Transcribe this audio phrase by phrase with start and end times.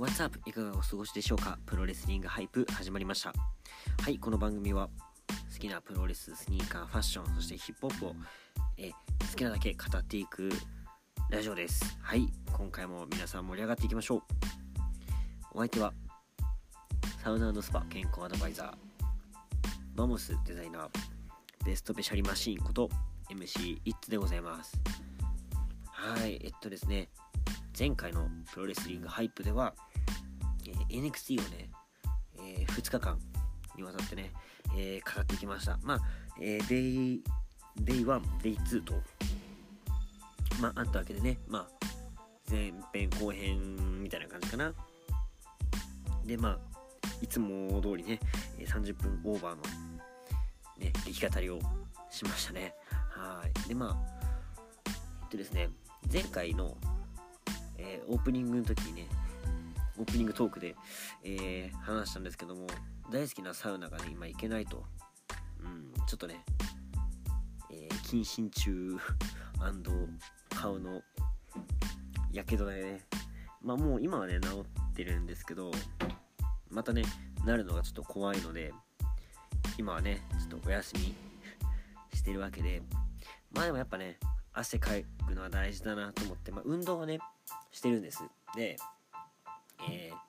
[0.00, 0.40] What's up?
[0.46, 1.58] いかがお過ごしでしょうか？
[1.66, 3.34] プロレスリングハイプ始まりました。
[4.02, 4.88] はい、この番組は
[5.52, 8.14] 好きなプロレス、スニーカー、ファッション、そしてヒップホップを
[8.78, 8.96] え好
[9.36, 10.50] きなだけ語っていく
[11.28, 11.98] ラジオです。
[12.00, 14.22] はい、今回も皆さん盛り上がっていきましょう。
[15.52, 15.92] お相手は
[17.22, 18.74] サウナスパ健康アドバイザー、
[19.94, 20.88] マモスデザイナー、
[21.66, 22.88] ベストペシャリマシーンこと
[23.28, 24.80] MC イッツでございます。
[25.84, 27.10] はい、えっとですね、
[27.78, 29.74] 前回のプロレスリングハイプでは、
[30.90, 31.70] NXT をね、
[32.38, 33.18] え2日間
[33.76, 34.32] にわたってね、
[34.76, 35.78] えー語ってきました。
[35.82, 36.00] まあ、
[36.40, 37.22] えー、デイ、
[37.76, 38.94] デイ1、デイ2と、
[40.60, 41.68] まあ、あったわけでね、まあ、
[42.50, 44.74] 前編後編みたいな感じかな。
[46.24, 46.58] で、まあ、
[47.22, 48.18] いつも通りね、
[48.58, 49.62] 30分オーバーの、
[50.78, 51.58] ね、激語りを
[52.10, 52.74] しましたね。
[53.10, 53.68] はい。
[53.68, 53.96] で、まあ、
[55.22, 55.70] えっとですね、
[56.12, 56.76] 前回の、
[57.78, 59.08] えーオープニングの時にね、
[60.00, 60.74] オープニングトークで、
[61.22, 62.66] えー話したんですけども、
[63.12, 64.84] 大好きなサウナがね、今行けないと。
[65.62, 66.42] うん、ちょっとね、
[67.70, 68.96] えー謹慎中
[70.56, 71.02] 顔の
[72.32, 73.06] やけどでね、
[73.60, 75.70] まあもう今はね、治ってるんですけど、
[76.70, 77.02] またね、
[77.44, 78.72] なるのがちょっと怖いので、
[79.76, 81.14] 今はね、ちょっとお休み
[82.16, 82.82] してるわけで、
[83.50, 84.18] まあでもやっぱね、
[84.54, 84.92] 汗か
[85.26, 87.18] くのは大事だなと思って、まあ運動はね、
[87.70, 88.22] してるんです。
[88.56, 88.76] で、
[89.88, 90.20] えー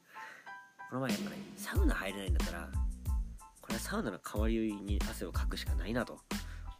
[0.90, 2.70] この前やっぱね、サウナ入れないんだったら、
[3.62, 6.20] これはサウナの代わりに汗をかくしかないなと、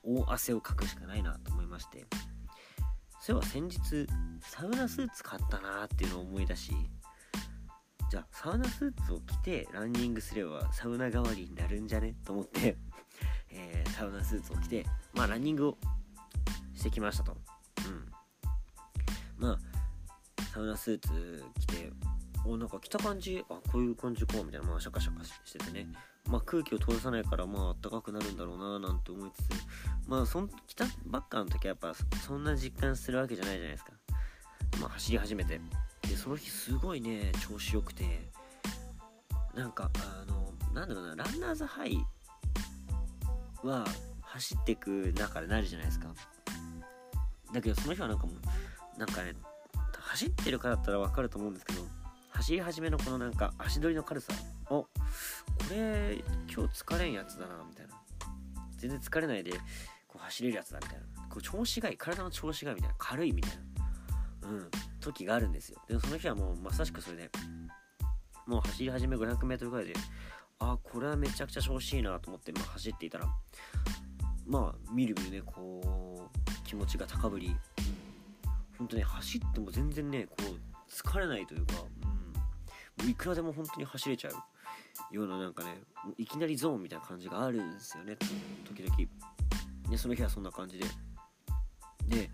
[0.04, 2.06] 大汗をかくしかないなと思いまして、
[3.22, 4.08] そういえば先日、
[4.42, 6.74] サウナスーツ買ったなーっていうのを思い出し、
[8.10, 12.14] じゃあサウナスーツを着てランニングすればサウナ代わりになるんじゃね？
[12.26, 12.76] と思って、
[13.50, 15.78] えーサウナスーツを着て、まあランニングを
[16.74, 17.38] してきましたと。
[17.88, 18.12] うん。
[19.38, 21.94] まあ、サウナスーツ着て、
[22.46, 25.88] おなんか着た感じ、あ、こういう感じか、みたいな、まあシャカシャカしててね。
[26.28, 29.50] まあ空気を通さないから、まあ暖かくなるんだろうな、なんて思いつつ、
[30.08, 31.94] まあそん、着たばっかの時はやっぱ
[32.26, 33.92] そんな実感するわけじゃないじゃないですか。
[34.80, 35.62] まあ走り始めて。
[36.08, 38.32] で、その日すごいね、調子良くて、
[39.56, 41.98] なんか、あの、なんだろうな、ランナーズハイ
[43.64, 43.86] は
[44.22, 46.08] 走ってく中でなるじゃないですか。
[47.54, 49.34] だけどその日はなんかもう、なんかね、
[50.00, 51.82] 走ってるからだったらわかると思うんですけど、
[52.34, 54.34] 走り始めのこのなんか足取りの軽さ、
[54.70, 54.90] おこ
[55.70, 57.94] れ今日疲れんやつだな、みたいな。
[58.78, 59.52] 全然疲れないで
[60.08, 61.06] こう走れるやつだ、みたいな。
[61.30, 63.52] こう調子がいい、体の調子がいいみたいな、軽いみたい
[64.42, 64.70] な、うん、
[65.00, 65.80] 時があるんですよ。
[65.88, 67.32] でもその日はもうまさしくそれで、
[68.48, 69.94] もう走り始め 500m ぐらいで、
[70.60, 73.26] ああこれはめちゃくちゃ調子いいなと思って、まあ、走っていたら
[74.46, 77.56] まあみるみるねこう気持ちが高ぶり
[78.78, 81.74] 本当ね走っても全然ねこう疲れないというか、
[83.08, 85.82] いくらでも本当に走れちゃうようななんかね
[86.18, 88.18] いきなりゾーンみたいな感じがあるんですよね。
[88.66, 88.96] 時々。
[89.90, 90.86] でその日はそんな感じで。
[92.08, 92.30] で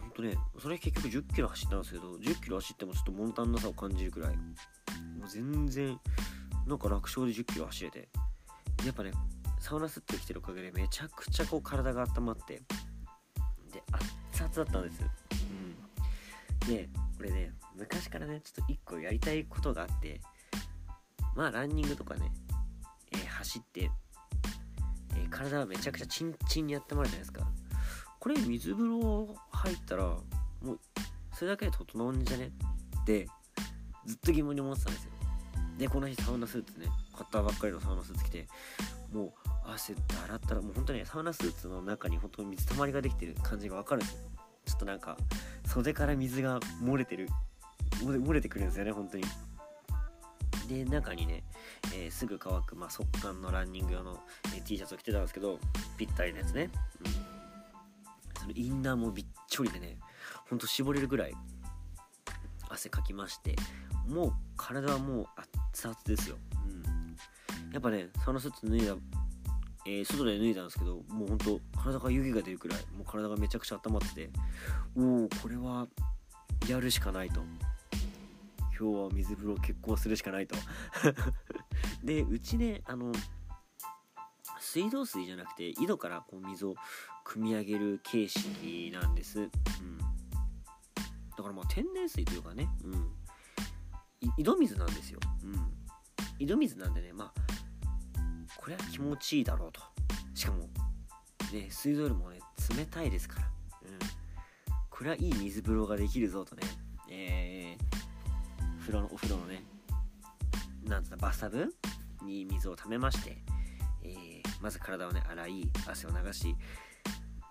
[0.00, 4.36] 本当ねそれ結局1 0キロ走ったんですけど1 0キロ走ってもちょっと物足んなさを感じるくらい。
[4.36, 5.98] もう全然
[6.66, 8.08] なんか楽勝で1 0キロ走れて。
[8.84, 9.12] やっぱね
[9.60, 12.62] サウナスってきてるおかげでめちゃくちゃこう体が温まって。
[13.72, 13.82] で
[14.32, 15.02] 熱々だったんです。
[16.64, 16.68] うん。
[16.68, 20.20] でこれね昔からねちょっと1個やりたいことがあって
[21.34, 22.30] まあランニングとかね、
[23.12, 23.90] えー走って、
[25.16, 27.46] えー体はめちゃくちゃチンチンに温まるじゃないですか。
[28.20, 30.22] これ水風呂入ったらも
[30.74, 30.80] う
[31.34, 32.52] それだけで整うんじゃね？
[33.02, 33.26] って
[34.06, 35.10] ずっと疑問に思ってたんですよ。
[35.76, 38.46] でこの日サウナスーツね買ったばっかりのサウナスーツ着て
[39.12, 39.32] もう
[39.66, 44.20] 汗だらったらもう本当にサウナスーツの中に本当に水たまりができてる感じがわかるんですよ。
[44.66, 45.16] ちょっとなんか
[45.66, 47.28] 袖から水が漏れてる
[48.04, 49.24] 漏れてくるんですよね本当に。
[50.68, 51.44] で中にね、
[51.94, 54.18] えーすぐ乾く、まあ、速乾のランニング用の、
[54.54, 55.58] えー T シャツを着てたんですけど
[55.98, 56.70] ぴったりのやつね、
[57.04, 57.12] うん、
[58.40, 59.98] そのインナーもびっちょりでね
[60.48, 61.34] ほんと絞れるぐらい
[62.70, 63.56] 汗かきまして
[64.08, 65.26] もう体はもう
[65.74, 66.36] 熱々ですよ、
[66.66, 68.94] うん、やっぱねサウナスーツ脱いだ、
[69.86, 74.30] えー外で脱いだんですけどもうほんと体から湯気が出るくらいもう体がめちゃくちゃ温まってて
[74.96, 75.86] おおこれは
[76.68, 77.42] やるしかないと。
[78.76, 80.56] 今日は水風呂結構するしかないと。
[82.02, 83.12] でうちねあの
[84.60, 86.74] 水道水じゃなくて井戸からこう水を
[87.24, 89.48] 汲み上げる形式なんです、うん、
[89.98, 90.06] だ
[91.36, 93.14] からまあ天然水というかね、うん、
[94.36, 95.72] 井戸水なんですよ、うん、
[96.38, 97.44] 井戸水なんでねまあ
[98.56, 99.80] これは気持ちいいだろうと。
[100.34, 100.68] しかも
[101.52, 102.40] ね水道よりもね
[102.76, 103.50] 冷たいですから、
[103.82, 103.98] うん、
[104.90, 106.62] これはいい水風呂ができるぞとね、
[107.10, 108.03] えー
[108.84, 109.62] 風呂のお風呂のね
[110.84, 111.74] なんつったバスタブ
[112.22, 113.38] に水をためまして、
[114.02, 116.54] えー、まず体をね洗い汗を流し、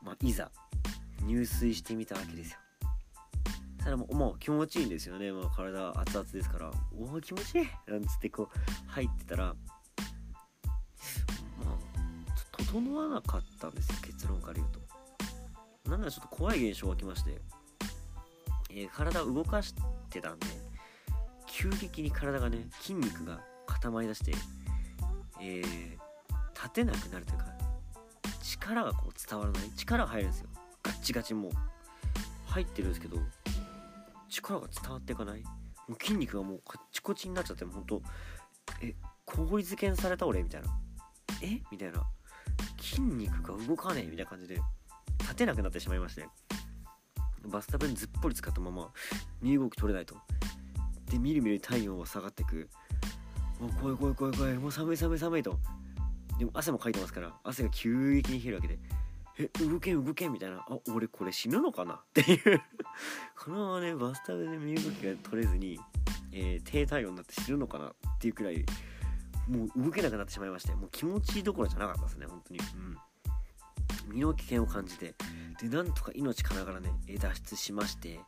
[0.03, 0.51] まあ、いざ
[1.25, 2.59] 入水してみたわけですよ。
[3.79, 7.67] ただもうもう気持ちいいんですよね、まあ、体熱々ですからおお気持ちいい！
[7.87, 9.53] なんつってこう入ってたらま
[11.65, 11.77] あ
[12.57, 13.95] 整わなかったんですよ。
[14.05, 14.79] 結論から言うと。
[15.89, 17.41] なんならちょっと怖い現象が起きまして、
[18.69, 19.73] えー、体を動かし
[20.09, 20.47] てたんで
[21.55, 24.33] 急激に体がね筋肉が固まりだして、
[25.39, 25.61] えー、
[26.55, 27.45] 立てなくなるというか
[28.41, 30.49] 力がこう伝わらない力が入るんですよ。
[30.81, 31.51] ガッチガチもう。
[32.47, 33.17] 入ってるんですけど
[34.29, 35.41] 力が伝わっていかない。
[35.41, 38.01] もう筋肉がもうカッチコチになっちゃってもうほんと
[38.81, 38.95] え
[39.25, 40.67] 氷漬けにされた俺みたいな。
[41.41, 41.61] え？
[41.71, 42.03] みたいな。
[42.79, 44.59] 筋肉が動かねえみたいな感じで
[45.19, 46.27] 立てなくなってしまいまして。
[47.45, 48.89] バスタブにずっぽり使ったまま
[49.41, 50.15] 身動き取れないと。
[51.13, 52.67] でみるみる体温は下がってく。
[53.59, 54.53] もう怖い怖い怖い怖い。
[54.55, 55.59] もう寒い寒い寒いと。
[56.39, 58.79] でも汗もかいてますから汗が急激に冷えるわけで。
[59.37, 60.65] え動けん動けんみたいな。
[60.67, 61.93] あ俺これ死ぬのかな？
[61.93, 62.61] っていう。
[63.37, 65.79] このままねバスタブで身動きが取れずに、
[66.31, 67.85] えー、低体温になって死ぬのかな？
[67.85, 68.65] っていうくらい
[69.47, 72.59] もう動けなくなってしまいましてもう気持ちいいどころじゃなかったですね本当に。
[72.59, 72.97] うん。
[74.15, 75.13] 身の危険を感じて。
[75.61, 76.89] でなんとか命からがらね
[77.19, 78.19] 脱出しまして、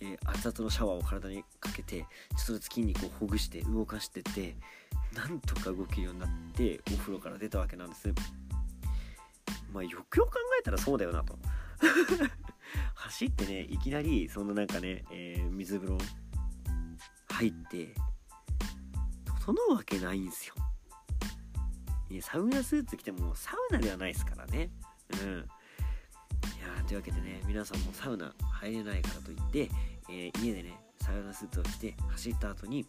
[0.00, 4.56] えー、熱々のシャワーを体にかけてちょっとずつ筋肉をほぐして動かしてて
[5.14, 8.12] なんとか動けるようになってお風呂から出たわけなんです。
[9.72, 11.38] まあよくよく考えたらそうだよなと。
[12.94, 15.98] 走ってねいきなりそのななんかね、えー、水風呂
[17.30, 17.94] 入って
[19.40, 20.54] 整うわけないんすよ。
[22.20, 24.70] サウナスーツ着てもサウナではないですからね。
[25.22, 25.48] うん。
[26.86, 29.70] というわけでね皆さんもサウナ入れないからといって、
[30.08, 32.86] えー、家でねサウナスーツを着て走った後に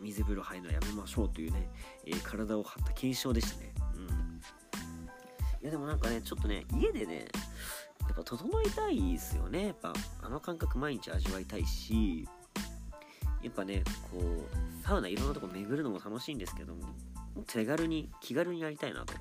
[0.00, 1.68] 水風呂入るのやめましょうというね、
[2.06, 4.32] えー、体を張った検証でしたねうん
[5.62, 7.26] いやでもなんかね、ちょっとね、家でね、
[8.00, 9.66] やっぱ整いたいですよね。
[9.66, 12.28] やっぱあの感覚毎日味わいたいし、
[13.44, 19.14] やっぱね、こう、サウナいろんなとこ巡るのも楽しいんですけども、も手軽に、気軽にやりたいなと。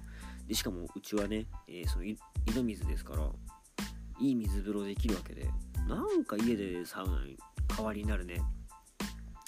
[0.48, 2.18] で、しかもうちはね、えー、その井
[2.56, 3.30] 戸水ですから、
[4.22, 5.50] いい水風呂できるわけで、
[5.90, 7.38] なんか家でサウナに
[7.76, 8.42] 代わりになるね、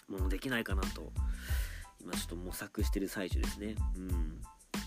[0.09, 1.11] ものできないかなと、
[2.01, 3.75] 今ちょっと模索してる最中ですね。
[3.95, 4.41] うん。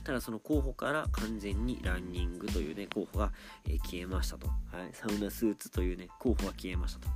[0.04, 3.32] ただその候補から完全にランニングというね候補が、
[3.68, 4.54] えー、消えましたと、は
[4.84, 7.08] い、サウナスーツというね候補が消えましたと。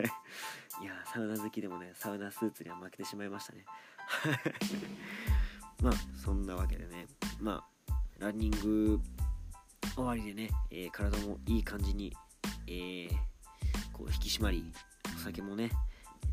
[0.82, 3.64] いやサウナ好きでもねサウナスーツには負けてしまいましたね。
[5.82, 7.06] まあそんなわけでね。
[7.40, 9.00] まあランニング
[9.94, 12.12] 終わりでね、えー、体もいい感じに、
[12.66, 13.08] えー、
[13.92, 14.64] こう引き締まり
[15.16, 15.70] お酒もね、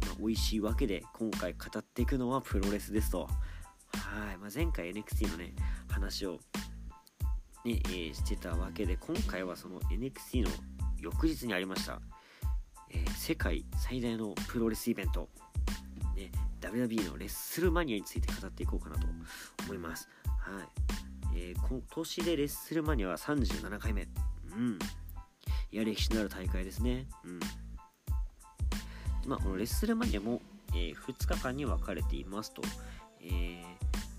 [0.01, 5.53] まあ、美味しいわけで今回語っていくのはプロレスですとはい、まあ、前回 NXT のね
[5.89, 6.39] 話を
[7.65, 10.50] ね、えー、してたわけで今回はその NXT の
[11.00, 12.00] 翌日にありました、
[12.89, 15.29] え、世界最大のプロレスイベント、
[16.15, 19.07] ね、WWE のレッスルマニアについて語っていこうかなと
[19.65, 20.07] 思います。
[20.25, 21.02] はい。
[21.35, 24.07] えー、今年でレッスルマニアは37回目。
[24.56, 24.80] うん。
[25.71, 27.08] いや、歴史のある大会ですね。
[27.24, 27.39] うん。
[29.25, 30.41] まあ、このレッスルマニアも、
[30.74, 32.62] えー、2日間に分かれていますと。
[33.22, 33.25] え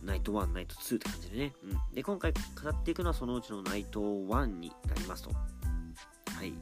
[0.02, 1.52] ー、ナイト1、ナイト2って感じでね。
[1.62, 1.94] うん。
[1.94, 5.30] で、今回語っていくのはそのうちのナイト1になりますと。
[5.30, 6.52] はい。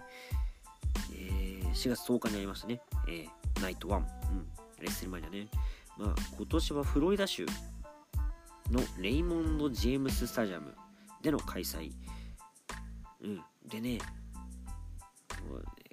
[1.14, 2.80] えー、4月10日にありましたね。
[3.08, 3.96] えー、ナイト1。
[3.96, 4.04] うん。
[4.80, 5.48] レッスルマニアね。
[5.96, 7.46] まあ、今年はフロリダ州
[8.72, 10.74] のレイモンド・ジェームス・スタジアム
[11.22, 11.92] での開催。
[13.22, 13.42] うん。
[13.68, 13.98] でね、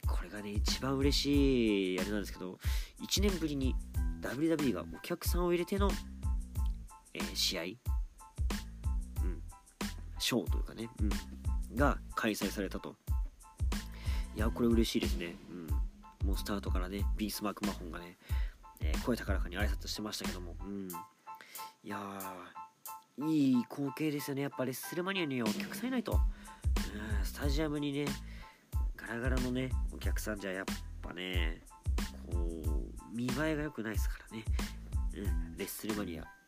[0.07, 2.57] これがね、一番嬉しいあれなんですけど、
[3.01, 3.75] 1年ぶりに
[4.21, 5.89] WWE がお客さんを入れての
[7.13, 7.77] えー、試合、うん、
[10.19, 10.89] ショーというかね、
[11.69, 12.95] うん、が開催されたと。
[14.35, 15.35] いや、これ嬉しいですね。
[15.49, 16.27] うん。
[16.27, 18.17] もうスタートからね、ビース・マーク・マホンがね、
[18.81, 20.89] えー、声高らかに挨拶してましたけども、うん。
[21.83, 22.68] いやー、
[23.27, 24.43] いい光景ですよね。
[24.43, 26.13] やっぱレッスルマニアにはお客さんいないと。
[26.13, 28.05] うん、スタジアムにね、
[28.95, 30.65] ガラガラのね、お客さんじゃやっ
[31.01, 31.61] ぱね、
[32.31, 32.37] こ
[32.71, 34.45] う、見栄えが良くないですからね。
[35.15, 36.39] うん、レッスルマニア。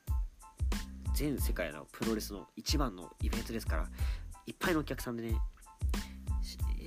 [1.14, 3.88] 全世界のプロレスの一番のイベントですから
[4.48, 5.36] いっぱいのお客さんでね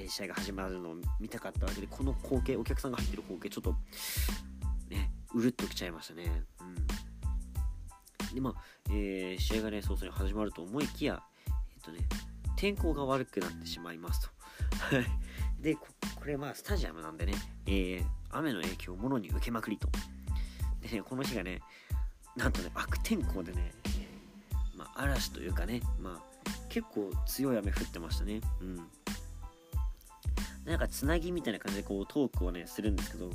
[0.08, 3.76] 試合が始まるのを見たかったわけでこの光景お客さんが入ってる光景ちょっと
[4.90, 6.42] ねうるっときちゃいましたね
[8.34, 8.54] でまあ、
[8.90, 11.98] えー、試合がね早々に始まると思いきやえっ、とね
[12.56, 14.28] 天候が悪くなってしまいますと。
[15.60, 15.86] でこ
[16.26, 17.32] れまあスタジアムなんでね、
[17.66, 19.88] えー、雨の影響をもろに受けまくりと。
[20.82, 21.60] でねこの日がね
[22.36, 23.72] なんとね悪天候でね、
[24.76, 28.40] まあ、嵐というかねまあ結構強い雨降ってましたね。
[28.60, 28.80] うん。
[30.64, 33.30] なんかつなぎみたいな感じでこうトークをねするんですけど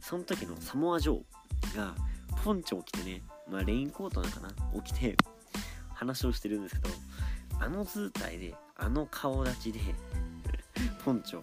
[0.00, 1.94] その時のサモア・ジョーが
[2.44, 4.48] ポンチョを着てねまあレインコートなのかな？
[4.74, 5.16] を着て
[5.94, 6.94] 話をしてるんですけど
[7.60, 9.80] あの図体であの顔立ちで
[11.04, 11.42] ポンチョ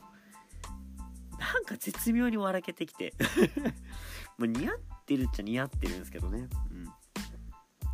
[1.38, 3.14] なんか絶妙に笑けてきて。
[4.38, 6.50] ま似合ってるっちゃ似合ってるんですけどね。
[6.72, 6.86] うん。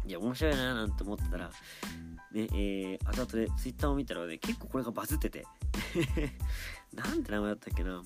[0.09, 1.51] いや面白いなーなんて思ってたら
[2.31, 5.45] ねえー、後々で Twitter を見たらね結構これがバズってて。
[6.93, 8.01] なんて名前だったっけな、あ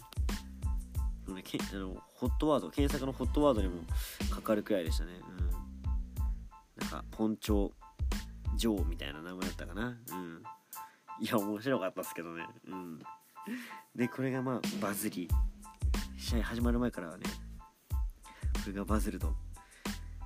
[1.27, 3.81] のホットワード検索のホットワードにも
[4.29, 5.13] かかるくらいでしたね。
[5.39, 5.44] うん。
[6.79, 7.71] なんかポンチョ
[8.55, 9.97] ジョーみたいな名前だったかな。
[10.11, 10.43] うん。
[11.21, 12.45] いや面白かったっすけどね。
[12.67, 12.99] うん。
[13.95, 15.29] でこれがまあバズり。
[16.17, 17.25] 試合始まる前からはね
[18.53, 19.33] これがバズると。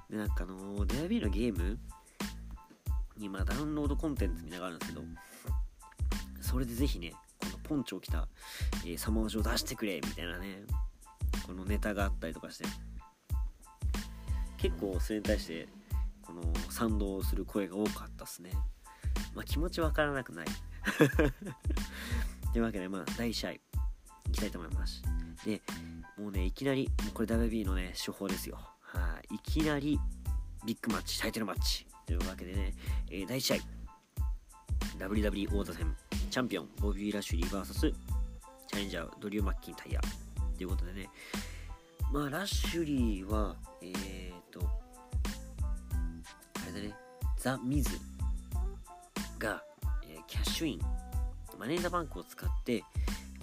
[0.10, 1.78] でなんかあのデアビーのゲーム
[3.18, 5.06] にまあダウンロードコンテンツみたいなのがあるんですけど
[6.42, 8.28] それでぜひねこのポンチョを着た、
[8.86, 10.64] えー、サマージを出してくれみたいなね
[11.46, 12.66] このネタがあったりとかして
[14.58, 15.68] 結構それに対して
[16.30, 18.52] この賛同する声が多かったっすね。
[19.34, 20.46] まあ気持ちわからなくない。
[22.54, 23.62] というわけでまあ第1試合い
[24.32, 25.02] きたいと思います。
[25.44, 25.60] で
[26.18, 28.60] もうねいきなりもうこれ WB のね手法ですよ。
[28.82, 29.36] はい。
[29.36, 30.00] いきなり
[30.66, 31.88] ビッグマッチタイトルマッチ。
[32.06, 32.76] というわけでね、
[33.10, 33.58] えー、第1試合。
[35.00, 35.96] WWE 王座戦
[36.30, 40.02] チャンピオンボビー・ラッシュリー VS チャレンジャードリュー・マッキンタイヤ。
[40.58, 41.10] ということでね、
[42.12, 44.79] まあ、ラッシュリーは、えっ、ー、と、
[46.74, 46.96] れだね、
[47.38, 47.98] ザ・ミズ
[49.38, 49.64] が、
[50.04, 50.82] えー、キャッシュイン、
[51.58, 52.84] マネージャーバンクを使って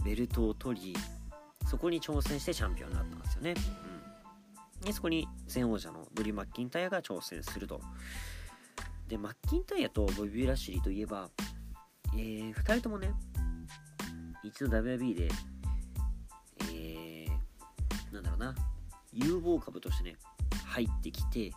[0.04, 0.94] ベルトを取り、
[1.66, 3.54] そこに挑戦してチャンピオンになったんですよね。
[4.80, 4.86] うん。
[4.86, 7.80] で、そこに前王者のドリー・マッキンタイヤが挑戦すると。
[9.08, 11.28] で、マッキンタイヤとボビー・ラッシュリーといえば、
[12.14, 13.12] えー、2人ともね、
[14.42, 15.28] 一度 WB で
[18.16, 18.54] なんだろうな
[19.12, 20.16] 有望株としてね
[20.64, 21.52] 入ってきて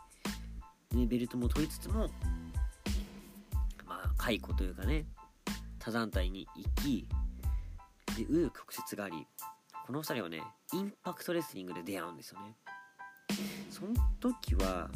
[0.91, 2.09] でベルトも取りつつも
[3.87, 5.05] まあ解雇というかね
[5.79, 7.07] 他団体に行き
[8.17, 9.27] で紆余曲折があり
[9.85, 10.41] この2人はね
[10.73, 12.55] インパクトレスリングで出会うんですよね。
[13.69, 14.89] その時は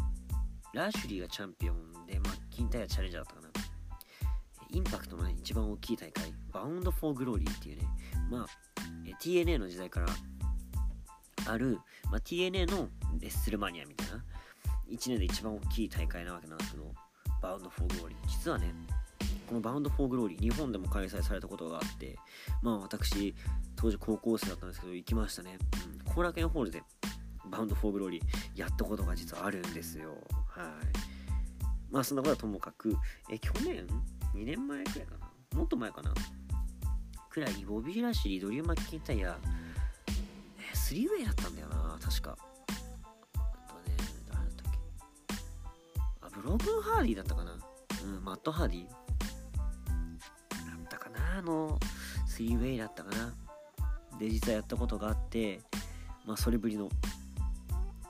[0.73, 3.63] ラッシュリーがチャンピオンでマッキンタイヤチャレンジャーだったかな。
[4.69, 7.87] インパクトのね一番大きい大会バウンド・フォー・グローリーっていうね
[8.29, 8.47] まあ
[9.21, 10.07] TNA の時代から
[11.47, 12.87] ある、まあ、TNA の
[13.19, 14.23] レッスルマニアみたいな
[14.93, 16.93] 1年で一番大きい大会なわけなんですけど
[17.41, 18.17] バウンド・フォー・グローリー。
[18.27, 18.73] 実はね
[19.47, 22.17] このバウンド・フォー・グローリー日本でも開催されたことがあって
[22.61, 23.35] まあ私
[23.75, 25.57] 当時高校生だったんですけど行きましたね。
[26.05, 26.83] 後、うん、楽園ホールで
[27.49, 30.11] バウンド・フォー・グローリーやったことが実はあるんですよ。
[30.47, 30.67] はい。
[31.91, 32.95] まあそんなことはともかく
[33.29, 33.85] え去年
[34.33, 35.15] ？2年前くらいか
[35.51, 35.57] な？
[35.59, 36.13] もっと前かな？
[37.29, 39.37] くらいボビー・ラシュリードリュー・マッキンタイヤ
[40.73, 42.37] スリーウェイだったんだよな確か。
[46.33, 47.53] ブロークンハーディだったかな。
[48.03, 48.95] うんマットハーディだ
[50.83, 51.79] ったかなあの
[52.27, 53.33] スリーウェイだったかな。
[54.19, 55.61] で実はやったことがあって
[56.25, 56.89] まあそれぶりの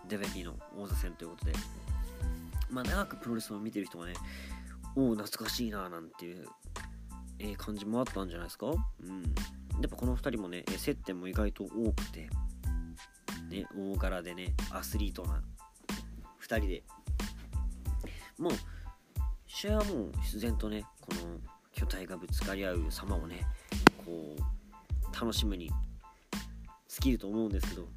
[0.08, 1.54] デベリーの王座戦ということで。
[2.70, 4.14] まあ長くプロレスを見てる人がね
[4.96, 6.48] おお懐かしいななんていう、
[7.38, 8.68] えー、感じもあったんじゃないですか？
[8.68, 8.76] うん。
[9.82, 12.30] やっぱこの2人もね接点も意外と多くて
[13.50, 15.44] ね大柄でねアスリートな
[16.42, 16.84] 2人で
[18.38, 18.54] もう
[19.48, 21.40] 試合はもう自然とねこの
[21.72, 23.46] 巨体がぶつかり合う様をね
[24.06, 25.72] こう楽しむに
[26.88, 27.88] 尽きると思うんですけど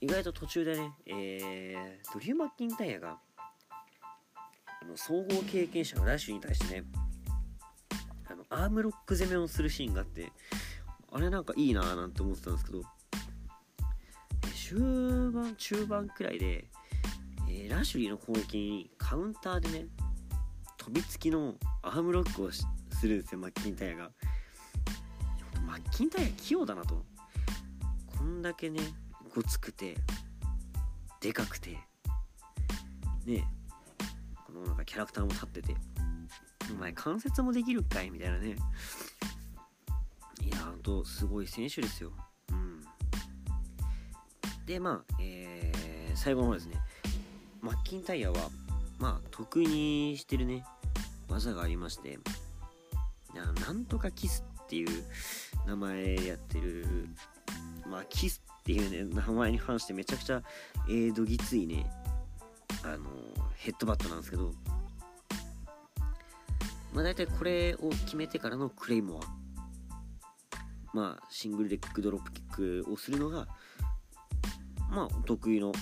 [0.00, 3.18] 意外と途中でね、えー、ドリュー・マッキンタイヤが
[4.82, 6.84] あの総合経験者のラッシュに対してね
[8.30, 10.30] あのアームロック攻めをするシーンがあって
[11.10, 12.82] あれなんかいいなーなんて思ってたんですけど
[14.68, 14.78] 終
[15.32, 16.66] 盤中盤くらいで、
[17.48, 19.86] えー、ラシュリーの攻撃にカウンターでね
[20.76, 22.66] 飛びつきのアームロックをす
[23.06, 24.10] るんですよマッキンタイヤが。
[25.66, 27.04] マッキンタイヤ器用だなと。
[28.16, 28.80] こんだけね
[29.34, 29.96] ごつくて
[31.20, 31.76] でかくて
[33.26, 33.44] ね
[34.46, 35.76] このなんかキャラクターも立ってて
[36.70, 38.56] お前関節もできるかいみたいなね。
[40.42, 42.12] いやほんとすごい選手ですよ。
[42.52, 42.80] うん。
[44.66, 46.76] でまあ、えー、最後の方ですね。
[47.60, 48.36] マッキンタイヤは
[48.98, 50.64] まあ得意にしてるね。
[51.28, 52.18] 技がありまして
[53.34, 55.04] なんとかキスっていう
[55.66, 56.86] 名前やってる。
[57.86, 60.42] まあキスっていうね名前に関してめちゃくちゃ、
[60.88, 61.90] えー、どぎついね。
[62.84, 63.10] あの
[63.56, 64.52] ヘッドバットなんですけど、
[66.92, 69.38] まあ、大体これを決めてからのクレイモア。
[70.94, 73.46] まあシングルレッグドロップキックをするのが
[74.90, 75.72] まあお得意の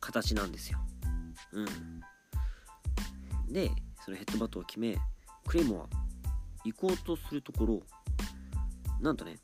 [0.00, 0.78] 形なんですよ。
[1.52, 3.52] うん。
[3.52, 3.70] で
[4.04, 4.96] そのヘッドバットを決め
[5.46, 5.96] クレイモア
[6.64, 7.80] 行こうとするところ
[9.00, 9.36] なんとね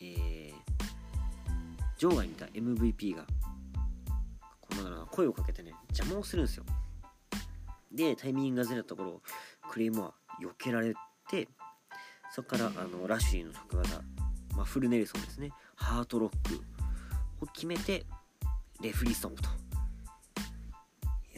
[0.00, 0.52] えー、
[1.98, 3.26] 場外にいた MVP が
[4.60, 6.64] この声をかけてね邪魔をするんですよ。
[7.92, 9.22] でタイミングがずれたところ
[9.68, 10.94] クレイモア避けられ
[11.28, 11.48] て
[12.32, 14.00] そこからあのラッシュリーの得技、
[14.56, 16.60] まあ、フルネルソンですねハートロック
[17.40, 18.06] を決めて
[18.80, 19.42] レフリーストップ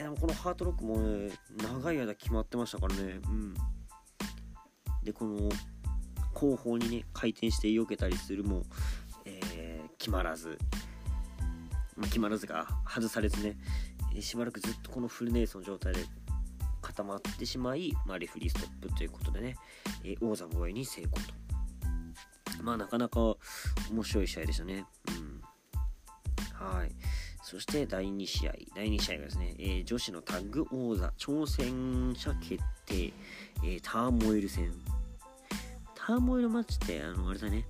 [0.02, 3.21] といやこのハートロックもね長い間決まってましたからね。
[3.25, 3.54] うん。
[5.04, 5.49] でこの
[6.35, 8.62] 後方にね回転して避けたりするも、
[9.25, 10.59] えー、決まらず、
[11.97, 13.56] まあ、決まらずが外されずね。
[14.21, 16.00] しばらくずっとこのフルネーソン状態で
[16.82, 19.56] 固まってしまい、まあ、レフリーストップということでね、
[20.04, 21.21] えー、王座防衛に成功と。
[22.62, 23.21] まあなかなか
[23.90, 24.85] 面白い試合でしたね。
[25.09, 25.42] うん。
[26.52, 26.92] はい。
[27.42, 28.52] そして第2試合。
[28.75, 31.12] 第2試合がですね、えー、女子のタッグ王座。
[31.18, 33.12] 挑戦者決定、
[33.64, 34.72] えー、ターモエル戦。
[35.94, 37.66] ターモエルマッチってあのあれだね。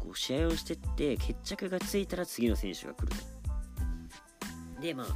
[0.00, 3.12] こう試合をしてって決着がついたら次の選手が来る
[4.80, 5.06] でまあ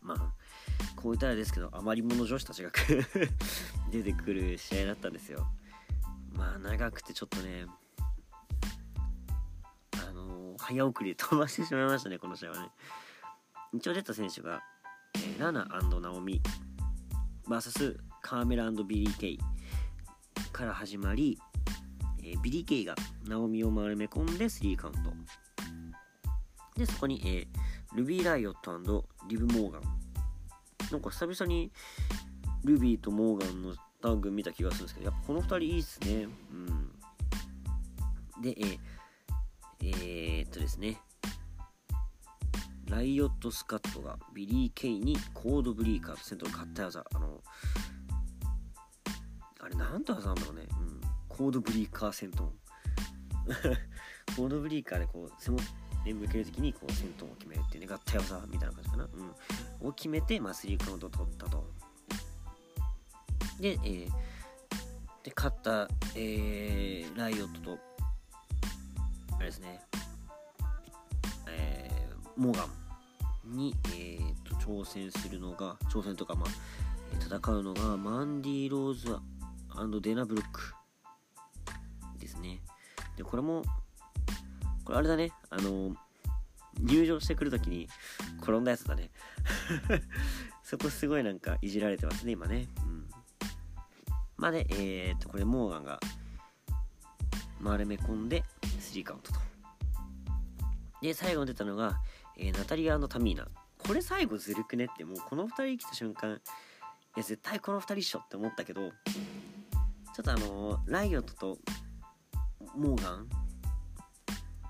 [0.02, 0.18] まあ、
[0.96, 2.72] こう言ったらですけど、余り者女子たちが
[3.92, 5.48] 出てくる試合だったんですよ。
[6.34, 7.66] まあ、長くてちょっとね、
[10.08, 12.72] あの、早送りで飛ばしてしまいましたね、この試合はね。
[13.74, 14.64] 一応出た選手が、
[15.16, 15.66] えー、ラナ
[16.02, 16.42] ナオミ
[17.48, 19.40] VS カーメラビリー・ケイ
[20.52, 21.40] から始まり、
[22.20, 22.96] えー、ビリー・ケイが
[23.28, 25.00] ナオミを丸め込んで3カウント。
[26.76, 29.82] で、そこに、えー、ルビー・ライオットリブ・モーガン。
[30.92, 31.72] なんか久々に
[32.64, 36.28] ルビーとモーガンのタッグ見た気がするんですけど、やっぱこの2人いいっすね。
[38.38, 38.42] うん。
[38.42, 38.80] で、えー、
[39.82, 40.98] えー、っとですね。
[42.90, 47.06] ライオット・スクワッドがビリー・ケイにコードブレーカーとセントーンの合体技。
[47.14, 47.42] あの、
[49.60, 50.68] あれなんて技なんだろうね。
[50.72, 51.02] うん。
[51.28, 52.50] コードブレーカーセントーン。
[54.36, 55.60] コードブリーカーでこう、背も
[56.04, 59.10] で向ける時にこう先頭を決めるっていうね合体技みたいな感じかな、
[59.82, 61.66] うん、を決めて、まあ、3カウントを取ったと
[63.60, 64.10] で,、えー、
[65.24, 67.80] で勝った、えー、ライオットと
[69.36, 69.80] あれですね、
[72.40, 72.66] モガ
[73.48, 76.50] ンに、えーと、挑戦するのが挑戦とかまあ
[77.20, 79.18] 戦うのがマンディ・ローズ
[80.02, 80.74] デナ・ブロック
[82.18, 82.62] ですね
[83.18, 83.64] でこれも
[84.90, 85.96] これあれだね、あの、
[86.82, 87.88] 入場してくるときに
[88.42, 89.12] 転んだやつだね。
[90.64, 92.68] そこすごいなんかいじられてますね、今ね。
[92.80, 93.08] うん。
[94.36, 96.00] まあで、えー、っと、これモーガンが
[97.60, 99.40] 丸め込んで3カウントと。
[101.04, 102.02] で、最後に出たのが、
[102.40, 103.48] えー、ナタリアタミーナ。
[103.78, 106.40] これ最後ずるくねって、もうこの2人来た瞬間、い
[107.18, 108.92] や、絶対この2人っしょって思ったけど、ちょ
[110.22, 111.58] っとあのー、ライオットと
[112.76, 113.30] モーガン？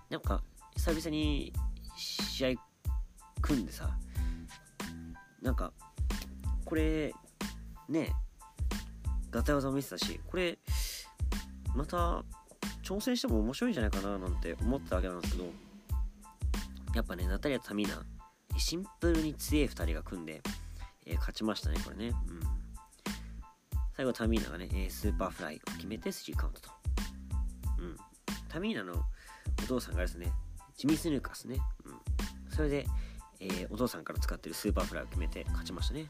[0.10, 0.42] なんか
[0.76, 1.54] 久々に
[1.96, 2.50] 試合
[3.42, 3.90] 組んでさ
[5.42, 5.72] なんか
[6.66, 7.14] これ
[7.88, 8.12] ね
[9.30, 10.58] ガタ技も見てたしこれ
[11.76, 12.24] また
[12.84, 15.50] 挑戦しても面白いんじゃないかななんて思ったわけなんですけど
[16.95, 18.04] やっぱねナタリア・タミーナ
[18.58, 20.41] シンプルに強い2人が組んで、
[21.06, 22.39] えー、勝ちましたねこれねうん
[23.95, 26.69] 最後タミーナがねスーパーフライを決めて3カウントと
[27.80, 27.97] うん
[28.49, 28.93] タミーナの
[29.63, 30.32] お父さんがですね、
[30.75, 31.60] ジミ・スヌーカーですね。
[31.86, 31.93] うん。
[32.49, 32.86] それで、
[33.39, 36.06] えー、お父さんから使ってるスーパーフライを決めて勝ちましたね。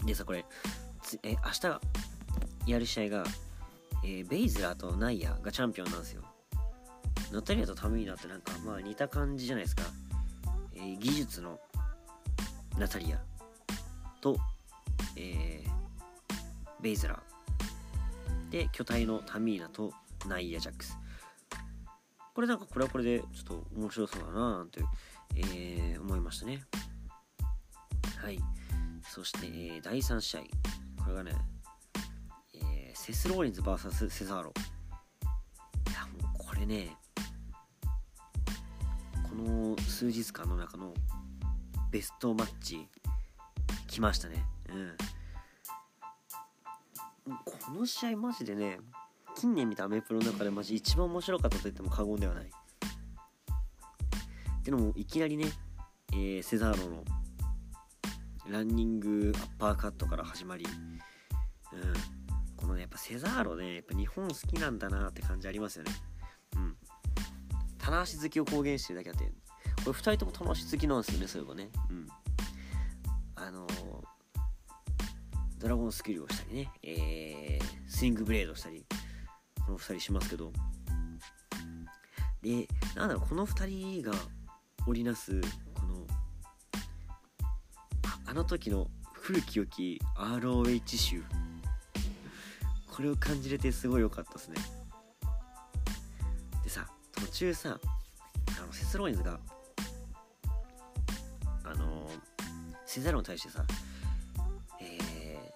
[0.00, 0.06] うん。
[0.06, 0.44] でさ、これ、
[1.22, 1.76] えー、明
[2.66, 3.24] 日やる試合が、
[4.04, 6.22] えー、ベイズラーとナイアがチャンピオンなんですよ。
[7.32, 9.82] ナタリアとタミーナってなんか、まあ似た感じじゃないですか。
[10.74, 11.58] えー、技術の
[12.78, 13.20] ナタリア
[14.20, 14.36] と、
[15.16, 18.50] えー、ベイズラー。
[18.50, 19.92] で、巨体のタミーナと
[20.28, 20.96] ナイア・ジャックス。
[22.34, 24.80] これなんかこれはこれでちょっと面白そうだななんて、
[25.36, 26.62] えー、思いましたね。
[28.22, 28.38] はい。
[29.08, 30.40] そして、えー、第3試合。
[31.02, 31.32] これがね、
[33.04, 34.52] セス・ローリンズ VS セザーロ
[35.90, 36.96] いやもうこれね
[39.32, 40.92] この数日間の中の
[41.90, 42.86] ベストマッチ
[43.86, 44.44] 来ましたね。
[44.68, 44.96] うん。
[47.42, 48.78] この試合マジでね
[49.34, 52.50] 近年見たアメプロの中でマジ一番面白かったと言っても過言ではない。
[54.64, 55.46] でもいきなりね、
[56.12, 57.02] えー、セザーロの
[58.50, 60.66] ランニングアッパーカットから始まり、
[61.72, 61.80] うん、
[62.54, 65.92] このねやっぱセザーロねやっぱ日本好きなんだなって感じありますよね。
[67.82, 69.24] 棚橋好きを公言してるだけあって
[69.84, 71.68] これ2人とも棚橋好きなんですよねそういえばね。
[71.90, 72.08] うん。
[73.34, 73.72] あのー、
[75.58, 78.86] ドラゴンスキルをしたりね、えー、スイングブレードしたり
[79.66, 80.52] この2人しますけど。
[82.42, 82.66] で
[82.96, 84.12] なんだろうこの2人が
[84.86, 85.40] 織りなす
[85.74, 86.06] この
[88.26, 91.24] あの時の古き良き ROH 集。
[92.92, 94.81] これを感じれてすごい良かったですね。
[97.26, 97.78] 途中さ
[98.58, 99.38] あのセスローインズが
[101.64, 102.08] あの
[102.84, 103.64] セザロに対してさ
[104.80, 105.52] え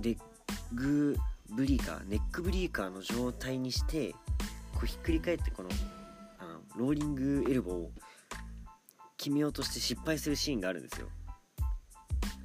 [0.00, 0.18] ー、レッ
[0.74, 1.16] グ
[1.50, 4.12] ブリーカーネックブリーカーの状態にして
[4.74, 5.68] こうひっくり返ってこの
[6.38, 7.90] あのローリングエルボーを
[9.16, 11.08] 決めようとして失敗するシーンがあるんですよ。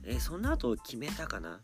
[0.03, 1.61] えー、その後決めたかな？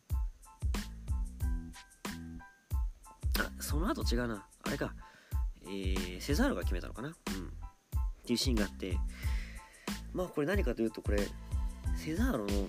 [3.39, 4.45] あその後違うな。
[4.63, 4.93] あれか。
[5.65, 7.09] えー、セザールが決めたのかな？
[7.09, 7.13] うん。
[7.13, 7.15] っ
[8.25, 8.97] ていうシーンがあって
[10.13, 11.19] まあこれ何かというとこれ
[11.95, 12.67] セザーロの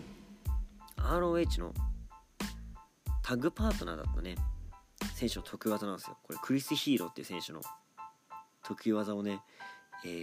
[0.97, 1.75] ROH の
[3.23, 4.37] タッグパートナーだったね。
[5.15, 6.17] 選手の得意技なんですよ。
[6.23, 7.61] これクリス・ヒーローっていう選手の
[8.65, 9.41] 得意技をね、
[10.05, 10.23] えー、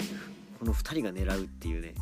[0.60, 1.96] この2人が狙うっていうね。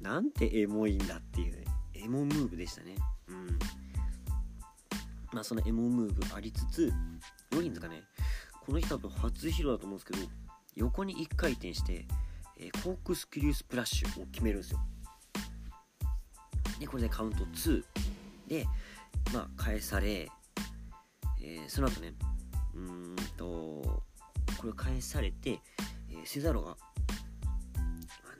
[0.00, 1.64] なんてエモいんだっていうね。
[1.94, 2.94] エモムーブでしたね。
[3.28, 3.58] うん。
[5.32, 6.92] まあそのエモムーブありつつ
[7.50, 8.02] ロリンズがね
[8.68, 10.18] この日多分初披露だと思うんですけど
[10.76, 12.04] 横に1回転して、
[12.60, 14.80] えー、コークスキリュースプラッシュを決めるんですよ。
[16.78, 17.82] でこれでカウント2
[18.46, 18.66] で
[19.32, 20.28] まあ返され、
[21.40, 22.12] えー、その後ね
[22.74, 25.60] うんとこれ返されて、
[26.10, 26.76] えー、セザロが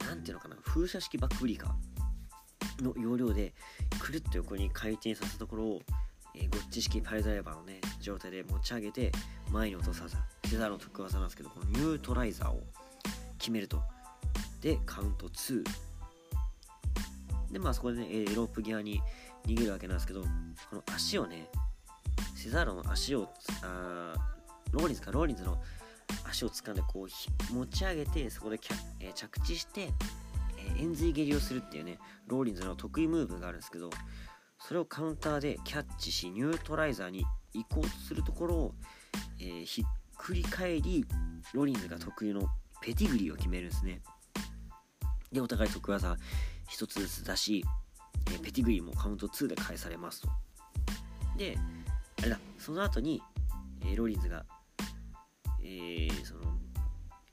[0.05, 3.55] 何ていうのかな風車式バックブリーカーの要領で
[3.99, 5.81] くるっと横に回転させたところを、
[6.35, 7.78] えー、ゴッチ式パイドライバーのね
[8.09, 9.11] 状態で持ち上げて
[9.51, 12.63] 前に落とさずセザロの得技なんですけどこのニュートライザーを
[13.37, 13.81] 決めると。
[14.61, 15.63] でカウント2
[17.51, 19.01] でまあそこでね、えー、ロープ際に
[19.45, 20.27] 逃げるわけなんですけどこ
[20.75, 21.49] の足をね
[22.35, 23.29] セザーロの足を
[23.63, 24.13] あ
[24.71, 25.61] ローリンズかローリンズの
[26.29, 28.59] 足を掴んでこう持ち上げてそこで
[28.99, 29.89] えー、着地して、
[30.57, 33.89] えー、延髄蹴りをするっていうねローリンズの得意ムーブがあるんですけど
[34.59, 38.75] それをカウンターでキャッチしニュートラライザーに移行するところを、
[39.39, 39.85] えー、ひっ
[40.17, 41.05] くり返り
[41.53, 42.41] ロリンズが得意の
[42.81, 44.01] ペディグリーを決めるんですね。
[45.31, 46.17] でお互い得意技
[46.69, 47.65] 1つずつ出し、
[48.27, 50.29] えー、ペディグリーもカウント2で返されますと。
[51.37, 51.57] で
[52.19, 53.21] あれだその後に、
[53.81, 54.45] えー、ロリンズが
[55.69, 56.41] えー、その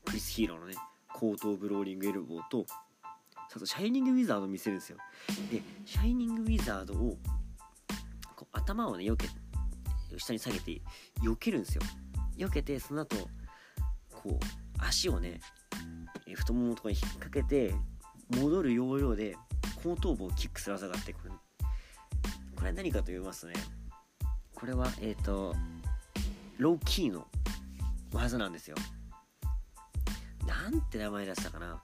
[0.04, 0.74] クリス・ヒーローのね
[1.12, 2.66] コート・ブ・ローリング・エルボーと
[3.54, 4.98] あとシャイニング・ウィザードを見せるんですよ。
[5.50, 7.16] でシャイニング・ウィザードを
[8.52, 9.28] 頭をねよけ
[10.18, 10.80] 下に下げて
[11.22, 11.82] 避けるんですよ。
[12.36, 13.16] 避けてその後
[14.10, 14.44] こう
[14.78, 15.40] 足をね
[16.34, 17.74] 太もものとかに引っ掛けて
[18.28, 19.36] 戻る要領で
[19.82, 23.54] 後頭部をキックする技があってこれこれは何かと言いますとね
[24.54, 25.54] これはえっ、ー、と
[26.58, 27.26] ローキーの
[28.12, 28.76] 技なんですよ。
[30.46, 31.82] なんて名前出したかな。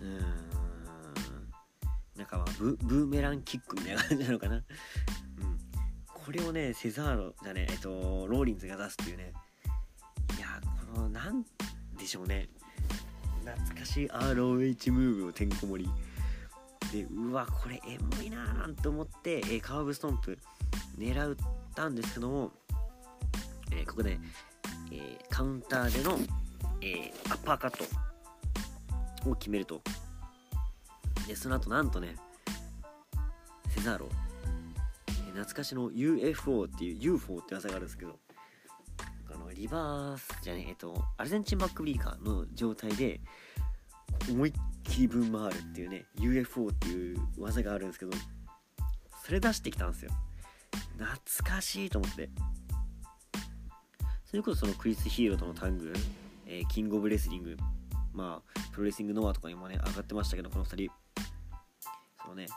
[0.00, 0.54] うーん。
[2.16, 4.62] なんかまあブーメランキックみたいな感じなのかな。
[6.24, 9.32] これをねセザーロじゃねえっとローリンズが出すっていうね。
[10.38, 10.60] いや
[10.94, 11.44] このなん
[11.98, 12.48] でしょうね。
[13.44, 15.90] 懐かしい ROH ムーブをてんこ盛り。
[16.92, 20.38] でうわこれエモいなーなんて思って、えー、カーブストンプ
[20.98, 21.36] 狙っ
[21.74, 22.52] たんですけども、
[23.72, 24.18] えー、ここで、
[24.92, 26.18] えー、カウンターでの、
[26.80, 27.70] え、アッパーカッ
[29.22, 29.82] トを決めると。
[31.26, 32.16] でその後なんとね
[33.70, 34.08] セザーロ、
[35.34, 38.18] 懐かしの UFO っていう UFO って技があるんですけど
[39.34, 43.20] あのリバースじゃねえっとアルゼンチンバックブリーカーの状態で
[44.30, 44.52] 思いっ
[44.84, 48.12] きり分回るっていうね UFO っていう技があるんですけど
[49.24, 50.10] それ出してきたんですよ。
[50.98, 52.28] 懐かしいと思って。
[54.34, 55.92] それこそそのクリス・ヒーローとのタッグ、
[56.46, 57.56] えー、キング・オブ・レスリング、
[58.12, 60.90] まあ、プロレスリング・ノアとかにもね、上がってましたけど、この2人、
[62.20, 62.48] そのね、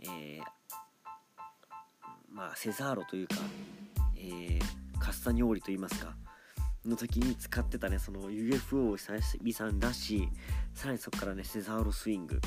[0.00, 0.42] えー、
[2.36, 3.36] まあ、セザーロというか、
[4.14, 6.14] えー、カスタニオーリといいますか
[6.84, 10.28] の時に使ってたねその UFO を久々出し
[10.74, 12.38] さらにそこからねセザーロスイング。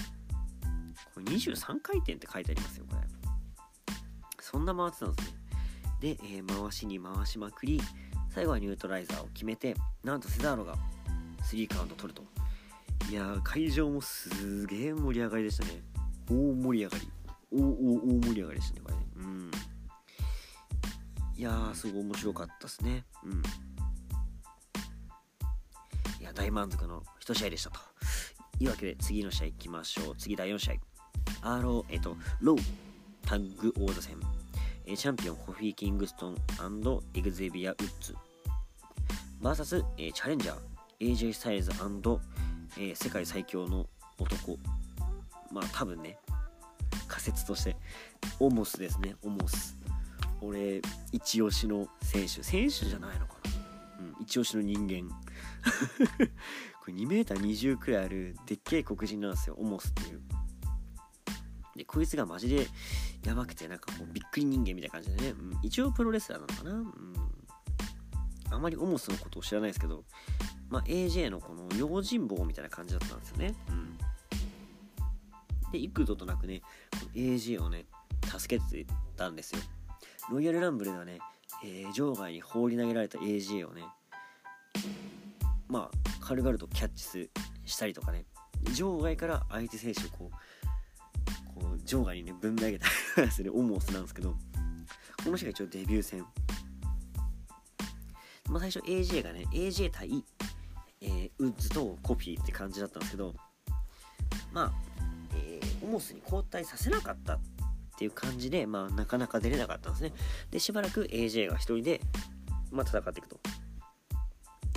[1.15, 3.01] これ23回転って書いてありますよこれ。
[4.39, 5.35] そんな回ってたんですね。
[6.01, 7.81] で、えー、回しに回しまくり
[8.29, 10.75] 最後はニュートライザーを決めてなんとセザーロが
[11.51, 12.23] 3カウント取ると。
[13.09, 15.81] いやー会場もすげえ盛り上がりでしたね。
[16.29, 17.09] 大盛り上がり。
[17.51, 19.01] 大大大盛り上がりでしたねこれね。
[19.17, 19.51] うん。
[21.39, 23.05] いやーすごい面白かったですね。
[23.23, 23.41] うん。
[26.19, 27.79] いや大満足の1試合でしたと。
[28.59, 30.15] いうわけで次の試合いきましょう。
[30.17, 31.53] 次第4試合。
[31.55, 32.61] アーローえっとロー
[33.25, 34.17] タッグ王座戦。
[34.85, 36.35] チャンピオンコフィー・キングストン
[37.13, 38.13] エグゼビア・ウッズ。
[39.41, 40.57] VS チャレンジャー。
[40.99, 41.71] AJ スタイルズ
[42.77, 43.87] え、世界最強の
[44.19, 44.57] 男。
[45.53, 46.17] まあ多分ね
[47.07, 47.77] 仮説として
[48.41, 49.15] オモスですね。
[49.23, 49.78] オモス。
[50.41, 52.43] 俺一押しの選手。
[52.43, 53.51] 選手じゃないのかな。
[54.17, 54.23] うん。
[54.23, 55.09] 一押しの人間。
[56.81, 59.55] これ 2m20 くらいあるでっけえ黒人なんですよ。
[59.57, 60.21] オモスっていう。
[61.75, 62.67] でこいつがマジで
[63.25, 66.93] やばくてなんかこうびっくり人間みたいな感じでね、うん、一応プロレスラーなのかな、うん、
[68.49, 70.03] あまりオモスのことを知らないですけど
[70.69, 73.55] まあ、AJ のこの用心棒みたいな感じだったんですよね。
[73.69, 73.97] うん、
[75.71, 77.85] で幾度となくねこの AJ をね
[78.37, 78.85] 助けて
[79.17, 79.61] たんですよ。
[80.31, 81.19] ロイヤルランブルではね、
[81.63, 83.83] えー、場外に放り投げられた AJ をね
[85.67, 87.29] まあ軽々とキャッチす
[87.65, 88.25] したりとかね。
[88.75, 90.31] 場外から相手選手をこ
[91.57, 92.85] うこう場外にねぶん投げた
[93.21, 94.35] りするオモスなんですけど
[95.23, 96.25] この人が一応デビュー戦。
[98.49, 100.23] まあ最初 AJ がね AJ 対
[101.01, 103.33] えー、ウッズとコピーって感じだったんですけど
[104.51, 104.71] まあ、
[105.35, 107.39] えー、オモスに交代させなかった
[107.99, 110.13] ていう感じで、まあ、なかなか出れなかったんですね
[110.51, 112.01] でしばらく AJ が1人で、
[112.71, 113.39] まあ、戦っていくと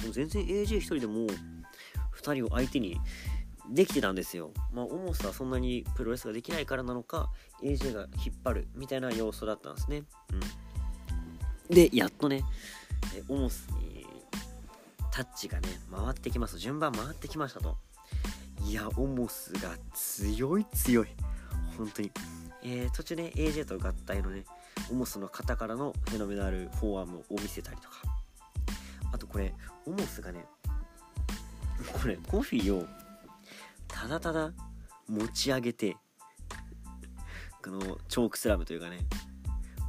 [0.02, 1.26] でも全然 AJ1 人でも
[2.20, 3.00] 2人を相手に
[3.70, 4.50] できてたんですよ。
[4.72, 7.30] まあ、オモスはそんなにプロレスができないからなのか、
[7.62, 10.02] AJ が引っ張るみたいな要素だったんですね。
[11.70, 11.74] うん。
[11.74, 12.42] で、やっとね、
[13.14, 14.06] えオモスに
[15.12, 17.76] タッチがね回ってきます順番回ってきましたと
[18.64, 21.08] いやオモスが強い強い
[21.76, 22.10] 本当に
[22.64, 24.44] えー、途中ね AJ と合体のね
[24.90, 28.22] オモスの肩からのフェノメナルフォーアームを見せたりとか。
[29.12, 29.54] あとこれ
[29.86, 30.44] オモスがね
[31.92, 32.86] これコフィーを
[33.86, 34.52] ただただ
[35.06, 35.96] 持ち上げて
[37.62, 39.00] このチョークスラムというかね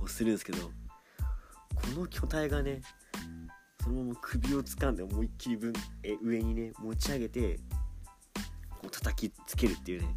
[0.04, 0.70] をするんですけど
[1.74, 2.82] この巨体がね
[3.82, 7.60] そのまま首を掴んで思いっきり分え上にね持ち上げて
[8.70, 10.08] こう叩きつけるっていうね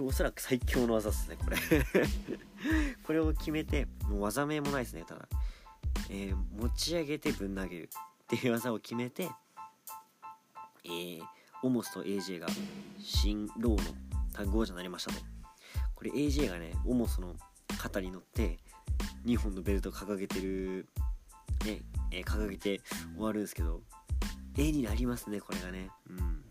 [0.00, 1.58] これおそらく最強の技っすねこれ。
[3.04, 5.28] これを決めてもう技名もないですねただ、
[6.08, 7.90] えー、持ち上げてぶん投げる
[8.24, 9.30] っていう技を決めて
[10.84, 11.22] えー、
[11.62, 12.46] オモスと AJ が
[12.98, 13.78] 新ローの
[14.32, 15.20] タッグ王者になりましたと
[15.94, 17.36] これ AJ がねオモスの
[17.76, 18.58] 肩に乗って
[19.26, 20.88] 2本のベルト掲げてる
[21.66, 22.80] ねえー、掲げて
[23.16, 23.82] 終わるんですけど
[24.56, 25.90] 絵になりますねこれがね。
[26.08, 26.49] うん。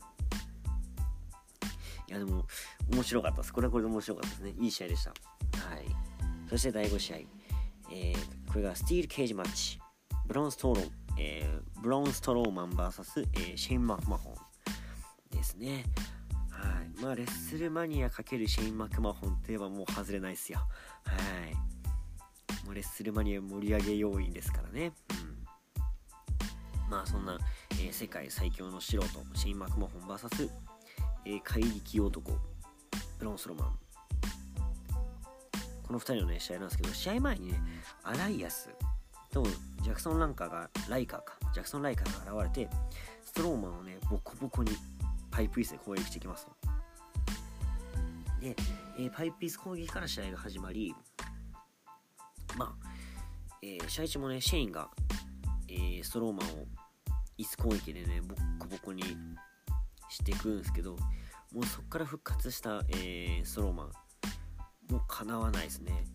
[2.09, 2.43] いやでも
[2.91, 3.53] 面白かったです。
[3.53, 4.53] これはこれで面白かったですね。
[4.59, 5.11] いい試合でした。
[5.11, 5.15] は
[5.75, 5.85] い。
[6.49, 7.17] そして第5試合、
[7.91, 9.79] えー、これがスティールケージマッチ。
[10.25, 15.85] ブロンストロー、えー、ブロンストローマン VS、えー、シェイン・マクマホンですね。
[16.49, 17.03] はい。
[17.03, 20.59] まあレッスルマニア×シェイン・マクマホンといえばもう外れないっすよ。
[21.05, 21.15] は
[21.47, 22.65] い。
[22.65, 24.93] もうレッスルマニア盛り上げ要因ですからね。
[25.11, 26.89] うん。
[26.89, 27.37] まあそんな、
[27.73, 30.49] えー、世界最強の素人シェイン・マクマホン VS、
[31.29, 32.31] えー、怪力男
[33.19, 33.79] ブロン・スロマン。
[35.85, 37.61] この2人のね試合なんですけど試合前にね
[38.03, 38.69] アライアス
[39.31, 39.43] と
[39.83, 42.71] ジャクソン・ランカーがライカーかジャクソン・ライカーが現れて
[43.23, 44.71] ストローマンをねボコボコに
[45.29, 46.47] パイプ椅子で攻撃していきます
[48.39, 48.55] で、
[48.99, 50.95] えー、パイプ椅子攻撃から試合が始まり
[52.57, 52.87] まあ、
[53.61, 54.89] えー、試合中もねシェインが、
[55.67, 56.65] えー、ストローマンを
[57.37, 59.03] 椅子攻撃でねボッコボコに
[60.09, 60.95] していくんですけど
[61.53, 63.91] もうそこから復活した、えー、ストローマン
[64.91, 66.05] もうかなわないですね、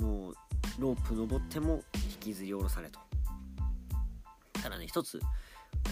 [0.00, 0.34] うん、もう
[0.78, 3.00] ロープ登っても引きずり下ろされと。
[4.62, 5.20] ただね一つ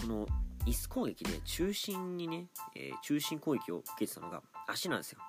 [0.01, 0.27] この
[0.65, 5.19] 椅子攻撃で中心にね、えー、中心攻撃を受けてたのが足なんですよ。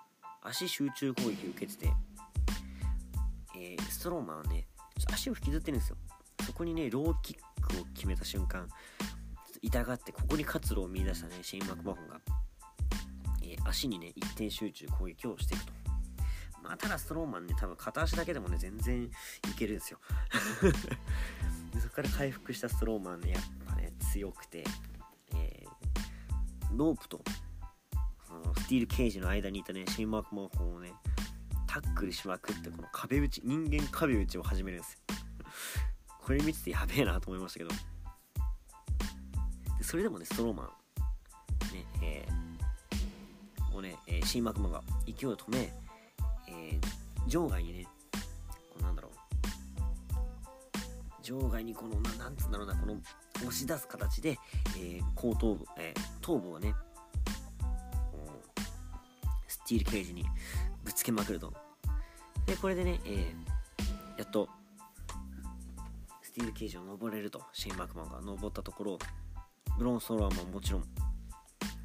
[0.42, 1.92] 足集中攻撃を受けてて、
[3.57, 4.66] えー、ストローマンはね
[5.12, 5.96] 足を引きずってるんですよ。
[6.44, 8.68] そこにねローキックを決めた瞬間
[9.62, 12.21] 痛がってここに活路を見出したねシェイン・マクマホンが、
[13.42, 15.73] えー、足にね一点集中攻撃をしていくと。
[16.62, 19.11] まあ、ただストローマンね多分片足だけでもね全然い
[19.57, 19.99] けるんですよ。
[21.73, 24.64] でそこから回復したストローマンねやっぱね強くて、
[25.35, 27.21] えー、ロープと
[28.57, 30.92] スティールケージの間にいたねシェイン・マークマンホンをね
[31.66, 34.99] タックルしまくってこの壁打ち人間壁打ちを始めるんですよ。
[36.21, 37.71] これ見ててやべえなと思いましたけど。
[39.88, 40.66] それでもねストローマン。
[41.74, 45.72] ねえー、をね、えー、シーマクマが勢いを止め、
[46.46, 46.81] えー、
[47.27, 47.87] 場外にね
[48.53, 49.12] こうなんだろう。
[51.22, 52.96] 場外にこのななんつうんだろうなこの
[53.37, 54.38] 押し出す形で、
[54.77, 56.74] えー、後頭部、えー、頭部をね
[59.46, 60.27] スティールケージに
[60.85, 61.51] ぶつけまくると。
[62.44, 64.51] でこれでね、えー、やっと
[66.20, 67.42] スティールケージを登れると。
[67.55, 68.98] シェイン・マクマンが登ったところ
[69.78, 70.84] ブロン・ソローマンももちろん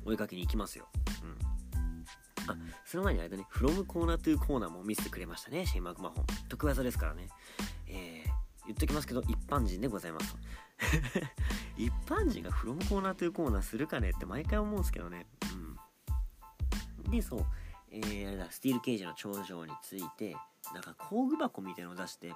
[0.05, 0.87] 追いかけに行きますよ。
[1.23, 2.51] うん。
[2.51, 6.25] あ、その前にあれだね、フロムコーナートゥーコーナーも見せてくれましたね、シェイマークマホン。
[6.49, 7.29] 得技ですからね。
[7.87, 10.35] えー、言っときますけど、一般人でございます。
[11.77, 15.27] 一般人がフロムコーナートゥーコーナーするかねって毎回思うんですけどね。
[17.05, 17.11] うん。
[17.11, 17.45] で、そう、
[17.91, 20.35] えー、あれだ、スティールケージの頂上について、
[20.73, 22.33] なんか工具箱みたいのを出して、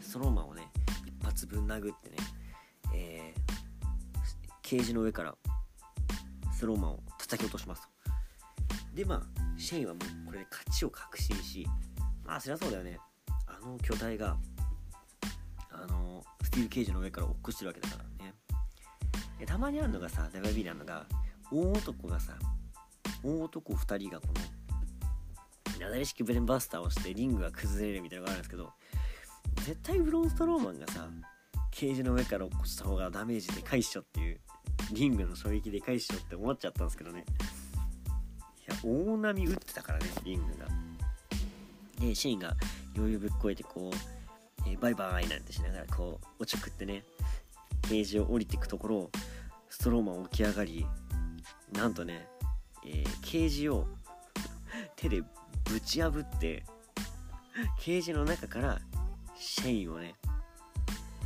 [0.00, 0.70] ソローマンをね、
[1.06, 2.16] 一発ぶん殴ってね、
[2.94, 3.55] えー、
[4.66, 5.34] ケージの上から
[6.52, 7.88] スローマンを叩き落とします
[8.94, 9.22] でまあ
[9.56, 11.66] シェインはもうこれで勝ちを確信し
[12.26, 12.98] まあそりゃそうだよね。
[13.46, 14.36] あの巨体が
[15.70, 18.34] あのスティールケージの上から落っこしてるわけだからね。
[19.38, 21.06] でたまにあるのがさ WB なのが
[21.52, 22.34] 大男がさ
[23.22, 24.26] 大男2人がこ
[25.76, 28.72] のなだれ式ブレンバスターをしてリングが崩れるみたいなのがあるんですけど
[29.66, 31.06] 絶対ブロンストローマンがさ
[31.70, 34.40] ケージの上から落っこした方がダメージでかいっしょっていう。
[34.92, 37.24] リングの衝撃でかいっしょって思っちゃったんですけどね。
[38.68, 40.66] いや大波打ってたからねリングが。
[42.00, 42.54] でシェインが
[42.94, 47.04] 余裕ぶっこえてこう、えー、バイバイなんてしながらこうおちょくってね
[47.82, 49.10] ケージを降りていくところを
[49.70, 50.86] ストローマン起き上がり
[51.72, 52.26] なんとね、
[52.84, 53.86] えー、ケージを
[54.96, 55.22] 手で
[55.64, 56.64] ぶち破って
[57.80, 58.80] ケージの中から
[59.38, 60.14] シェインをね、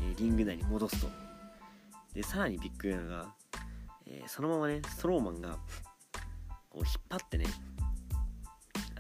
[0.01, 1.09] えー、リング内に戻すと。
[2.15, 3.35] でさらにびっくりなのが
[4.11, 5.59] えー、そのままねストローマンが
[6.69, 7.47] こう引っ張ってね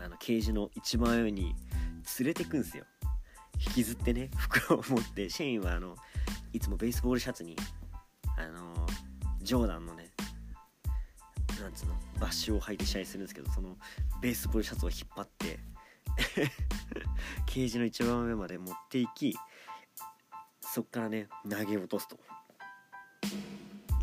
[0.02, 1.54] あのケージの一番上に
[2.18, 2.84] 連れてくんすよ。
[3.66, 5.94] 引きずってね袋を持ってシェインはあの
[6.52, 7.56] いつもベースボールシャツに
[8.38, 8.86] あの
[9.42, 10.10] ジョーダンのね
[11.60, 13.76] なんつうのバッシュを履いて試合するんですけどその
[14.22, 15.58] ベースボールシャツを引っ張って
[17.44, 19.36] ケージの一番上まで持っていき
[20.62, 22.18] そっからね投げ落とすと。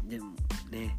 [0.04, 0.36] でも
[0.72, 0.98] ね、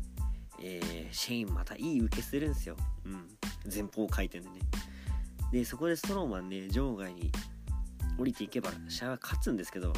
[0.60, 2.76] えー、シェインまたいい受けするんですよ。
[3.04, 3.28] うん。
[3.72, 4.60] 前方回転でね。
[5.52, 7.30] で、そこでストローマンね、場外に
[8.18, 9.92] 降りていけば試合は勝つんですけど、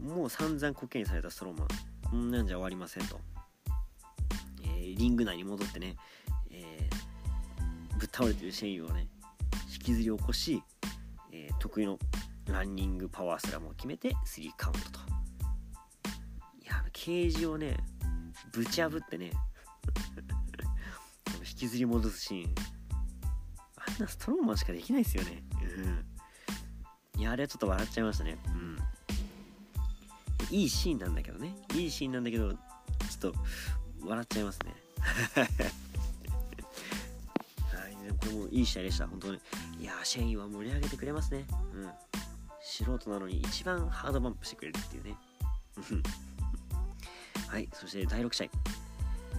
[0.00, 1.68] もう散々コケにされたストローマン、
[2.10, 3.20] こんなんじゃ終わりませんと。
[4.64, 5.96] えー、リング内に戻ってね、
[6.50, 9.08] えー、ぶっ倒れてるシェインをね、
[9.72, 10.62] 引きずり起こし、
[11.32, 11.98] えー、得意の
[12.46, 15.00] ランニングパワースラムを決めて3カウントと。
[16.60, 17.76] いや、ケージをね、
[18.52, 19.32] ぶち破ってね。
[21.40, 22.54] 引きずり戻すシーン。
[23.76, 25.42] あんなストローマンしかできないですよね。
[27.14, 27.20] うん。
[27.20, 28.38] いやあれはちょっと笑っちゃいましたね。
[28.46, 28.78] うん。
[30.50, 31.56] いいシーンなんだけどね。
[31.74, 32.58] いいシーンなんだけどちょっ
[33.18, 33.34] と
[34.04, 34.74] 笑っちゃいますね。
[37.72, 37.96] はい。
[38.20, 39.06] これもいい試合でした。
[39.08, 39.40] 本当に。
[39.80, 41.46] いやシェインは盛り上げてくれますね。
[41.74, 41.90] うん。
[42.60, 45.16] 素人なのに一番ハードバンプしてくれるっていうね。
[47.52, 48.46] はい、そして第6試合。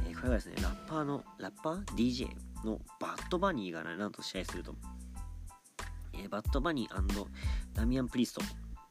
[0.08, 2.28] えー、これはですね、ラッパーの、ラッパー ?DJ
[2.64, 4.76] のバッドバニーが、ね、なんと試合すると、
[6.14, 7.28] えー、バッドバニー
[7.74, 8.42] ダミアン・プリスト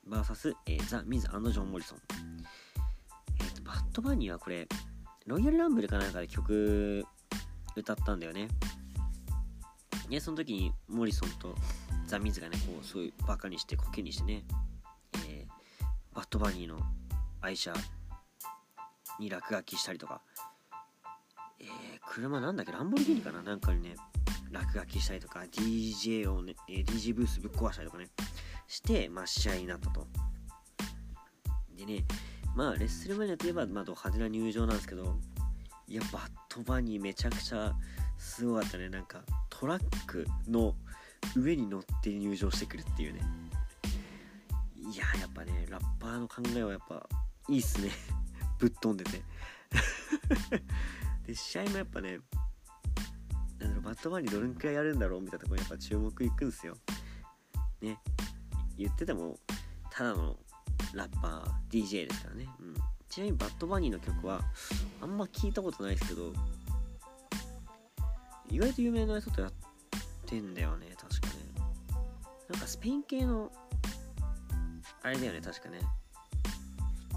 [0.09, 1.99] VS、えー、ザ・ミズジョン・モリソン。
[3.41, 4.67] えーと、バッドバニーはこれ、
[5.27, 7.07] ロイヤルランブルかなんかで曲
[7.77, 8.49] 歌ったんだよね。
[10.11, 11.55] で、その時にモリソンと
[12.07, 14.43] ザ・ミズがね、こう、そういうバカにして、コケにしてね、
[15.29, 16.81] えー、バッドバニーの
[17.41, 17.73] 愛車
[19.19, 20.21] に落書きしたりとか、
[21.61, 21.69] えー、
[22.07, 22.73] 車なんだっけ？
[22.73, 23.43] ランボルギーニかな？
[23.43, 23.97] なんかにね
[24.51, 25.41] 落書きしたりとか。
[25.41, 28.09] DJ をね、えー、DJ ブースぶっ壊したりとかね。
[28.67, 30.07] してまあ試合になったと。
[31.77, 32.05] でね
[32.55, 35.17] まあレッスルマニアといえば、まあ、ド派手な入場なんですけど
[35.89, 37.73] いやバットバニーめちゃくちゃ
[38.19, 38.89] すごかったね。
[38.89, 40.75] なんかトラックの
[41.37, 43.21] 上に乗って入場してくるっていうね。
[44.77, 47.07] いややっぱねラッパーの考えはやっぱ
[47.49, 47.91] いいっすね。
[48.63, 49.23] ぶっ飛んでて。
[51.27, 52.19] で試合もやっぱね
[53.59, 56.77] なんだろうバッドバニーどれくらいやるんだろうみたいなところにやっぱ注目いくんですよ。
[57.81, 57.99] ね。
[58.79, 59.37] 言ってても
[59.91, 60.37] ただの
[60.95, 62.75] ラッパー DJ ですからね、うん、
[63.09, 64.43] ちなみにバッドバニーの曲は
[65.01, 66.33] あんま聞いたことないですけど
[68.49, 69.53] 意外と有名な人とやっ
[70.27, 71.33] てんだよね確かね。
[72.49, 73.51] なんかスペイン系の
[75.03, 75.81] あれだよね確かね。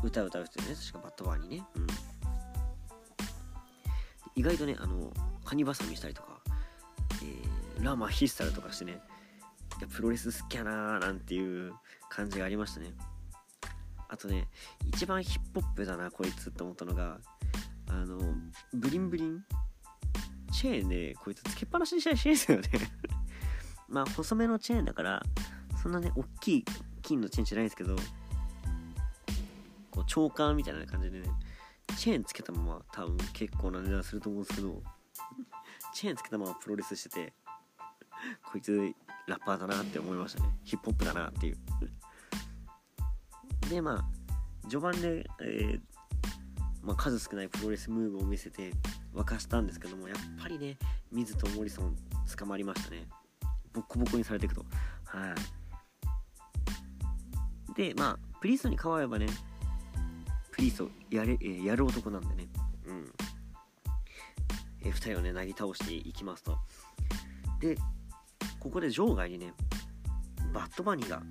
[0.05, 1.63] 歌歌う人ね確かバッドバニーね。
[1.75, 1.87] うん。
[4.35, 5.11] 意外とねあの
[5.43, 6.39] カニバサミしたりとか、
[7.23, 8.99] えー、ラマヒスタルとかしてね
[9.79, 11.73] いやプロレス好きやなーなんていう
[12.09, 12.93] 感じがありましたね。
[14.07, 14.47] あとね
[14.87, 17.19] 一番ヒップホップだなこいつって思ったのが
[17.89, 18.19] あの
[18.73, 19.43] ブリンブリン。
[20.55, 22.69] チェーンでこいつつけっぱなしにしたりしないですよね。
[23.89, 25.21] まあ細めのチェーンだから
[25.83, 26.65] そんなね大きい
[27.01, 27.95] 金のチェーンじゃないですけど
[29.95, 31.29] こう長官みたいな感じでね
[31.97, 34.83] チェーンつけたまま多分結構な値段すると思うんですけど
[35.93, 37.33] チェーンつけたままプロレスしてて
[38.51, 38.93] こいつ
[39.27, 40.49] ラッパーだなって思いましたね。
[40.63, 41.57] ヒップホップだなっていう。
[43.69, 44.05] でまあ
[44.69, 45.81] 序盤で、えー、
[46.83, 48.71] まあ、数少ないプロレスムーブを見せて
[49.13, 50.77] 沸かしたんですけどもやっぱりね
[51.11, 51.95] 水とモリソン
[52.37, 53.07] 捕まりましたね。
[53.73, 54.65] ボッコボコにされていくと。
[55.05, 55.35] は
[57.75, 57.75] い。
[57.75, 59.27] でまあプリストに変わればね
[60.55, 62.47] プリーストやれ、え、やる男なんでね。
[62.87, 63.11] うん。
[64.83, 66.57] えー、2人をねなぎ倒していきますと。
[67.59, 67.75] で
[68.59, 69.53] ここで場外にね
[70.53, 71.21] バッドバニーが、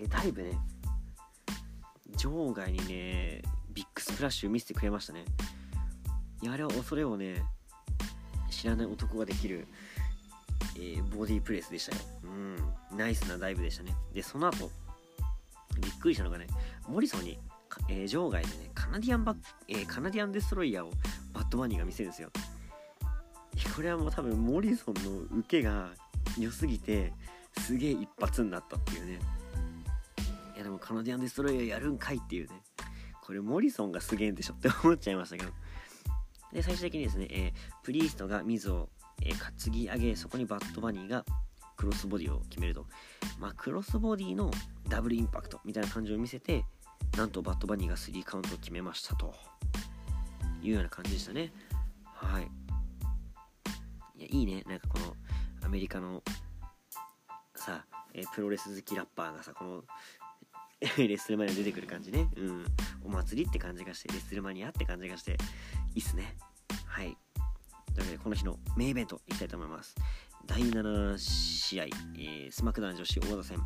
[0.00, 0.58] えー、だいぶね
[2.16, 3.42] 場外にね
[3.74, 5.26] ビッグスプラッシュ見せてくれましたね。
[6.40, 7.42] いやあれは恐れをね
[8.48, 9.68] 知らない男ができる、
[10.76, 12.02] えー、ボディープレスでしたよ。
[12.24, 12.96] うん。
[12.96, 13.94] ナイスなダイブでしたね。
[14.14, 14.70] でその後
[15.78, 16.46] びっくりしたのがね
[16.88, 17.38] モリソンに、
[17.88, 19.36] えー、場外でねカナディアンバ、
[19.68, 20.90] えー、カナディアンデストロイヤーを
[21.32, 22.30] バッドバニーが見せるんですよ。
[23.74, 25.90] これはもう多分モリソンの受けが
[26.38, 27.12] 良すぎて
[27.58, 29.18] すげえ一発になったっていうね。
[30.54, 32.62] いやでもカナディアンデストロイヤーやるんかいっていうね。
[33.22, 35.52] これモリソンがすげえんでしょって思っちゃいましたけど。
[36.52, 38.88] で最終的にですね、えー、プリーストが水を、
[39.22, 41.24] えー、担ぎ上げそこにバッドバニーが
[41.76, 42.86] クロスボディを決めると。
[43.38, 44.50] まあクロスボディの
[44.88, 46.64] ダブルインパクトみたいな感じを見せて
[47.20, 49.34] なんとバッドバニーが3カウントを決めましたと。
[50.62, 51.52] いうような感じでしたね。
[52.02, 52.44] はい。
[54.16, 54.62] いやいいね。
[54.66, 55.14] なんかこの
[55.62, 56.22] アメリカの
[57.54, 59.84] さ、えプロレス好きラッパーがさこの
[60.80, 62.30] レッスルマニア出てくる感じね。
[62.36, 62.64] うん。
[63.04, 65.36] お祭りって感じがしてレッスルマニアって感じがして
[65.94, 66.38] いいっすね。
[66.86, 67.18] はい。
[67.92, 69.94] というわけでこの日のメインイベントいきたいと思います。
[70.50, 73.58] 第7試合、えー、スマクダウン女子王座戦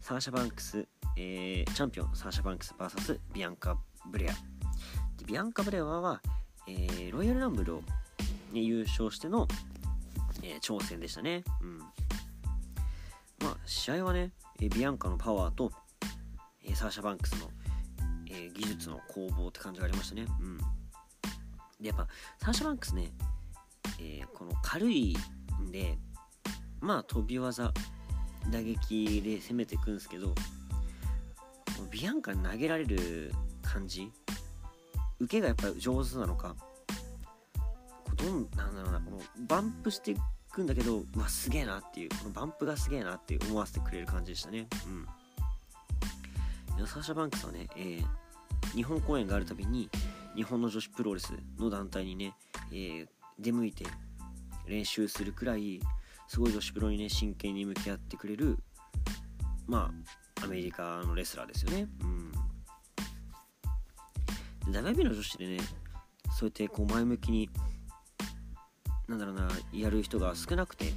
[0.00, 0.84] サーシャ・バンクス、
[1.16, 3.78] えー、チャンピオンサーシャ・バンクス VS ビアンカ・
[4.10, 4.32] ブレア
[5.16, 6.20] でビアンカ・ブレアは、
[6.66, 7.82] えー、ロイヤルランブルを、
[8.52, 9.46] ね、優勝しての
[10.42, 11.44] え、挑戦でしたね。
[11.62, 11.78] うん。
[11.78, 11.86] ま
[13.52, 15.70] あ、試合はね、えビアンカのパワーと、
[16.62, 17.48] えサーシャ・バンクスの、
[18.28, 20.26] え技術の攻防って感じがありましたね。
[20.40, 20.58] うん。
[21.80, 22.06] で、やっぱ、
[22.40, 23.12] サーシャ・バンクスね、
[24.00, 25.16] え、この軽い
[25.62, 25.98] んで、
[26.84, 27.72] まあ、飛び技、
[28.50, 30.34] 打撃で攻めていくんですけど、
[31.90, 33.32] ビアンカに投げられる
[33.62, 34.12] 感じ？
[35.18, 36.54] 受けがやっぱり上手なのか？
[38.16, 40.16] どんなんだろうなこのバンプしてい
[40.52, 44.66] くんだけどうわすげえなっていうこのバンプがすげえなって思わせてくれる感じでしたね。
[46.78, 46.86] うん。
[46.86, 48.04] サーシャ・バンクスはね、えー、
[48.74, 49.88] 日本公演があるたびに
[50.34, 52.34] 日本の女子プロレスの団体にね、
[52.72, 53.06] えー、
[53.38, 53.84] 出向いて
[54.66, 55.80] 練習するくらい
[56.34, 58.58] すごい女子プロにね真剣に向き合ってくれる
[59.68, 59.92] ま
[60.40, 61.86] あアメリカのレスラーですよね。
[64.66, 64.72] うん。
[64.72, 65.58] で WB の女子でね
[66.36, 67.48] そうやってこう前向きに
[69.06, 70.92] なんだろうなやる人が少なくて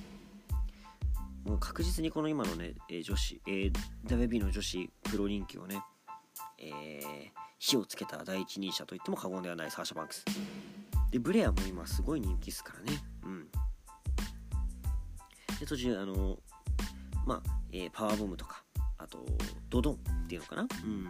[1.45, 3.71] もう確実にこの今のね、え女子、えー、
[4.07, 5.79] WB の女子プロ人気をね、
[6.57, 7.29] えー、
[7.59, 10.25] 火をつけた第一人者といっても過言ではないサーシャ・バンクス。
[11.11, 12.97] でブレアも今すごい人気ですからね。
[13.23, 13.47] うん。
[15.59, 16.37] で途中あの
[17.25, 18.63] まあ、えー、パワーボムとか
[18.97, 19.25] あと
[19.69, 19.97] ドドンっ
[20.27, 20.61] ていうのかな？
[20.63, 21.07] うん。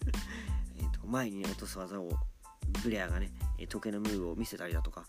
[0.78, 2.10] えと前に、落とす技を
[2.82, 3.30] ブレアがね
[3.68, 5.04] 時計のムーブを見せたりだとか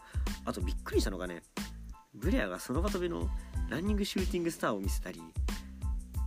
[0.46, 1.44] あとびっくりしたのがね
[2.14, 3.30] ブレアがその場飛びの
[3.70, 5.22] ランニングシューティングスターを見せたり、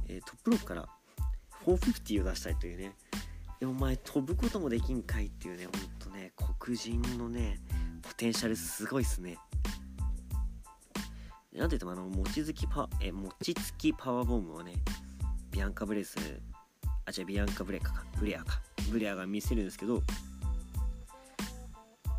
[0.09, 0.89] えー、トップロープから
[1.66, 2.93] 450を出したりというね
[3.62, 7.61] お前飛ぶこともできんかいっていうねほんとね黒人のね
[8.03, 9.39] ポテンシャルすごいっすね。
[11.55, 14.74] なんて言ってもあの餅つきパえ餅つきパワーボムをね
[15.50, 16.16] ビアンカブレス
[17.07, 18.61] あ違うビアンカブレカかブレアか。
[18.90, 20.02] ブレアが見せるんですけど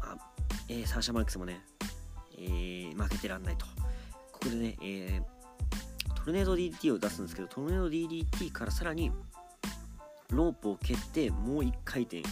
[0.02, 0.16] あ
[0.70, 1.62] えー、サーシャ・マルクスもね、
[2.38, 3.66] えー、負けてらんないと。
[4.32, 9.12] ここでね、えー、トルネード DDT を出すんですけどトルネード DDT からさらに
[10.30, 12.24] ロープを蹴ってもう1回転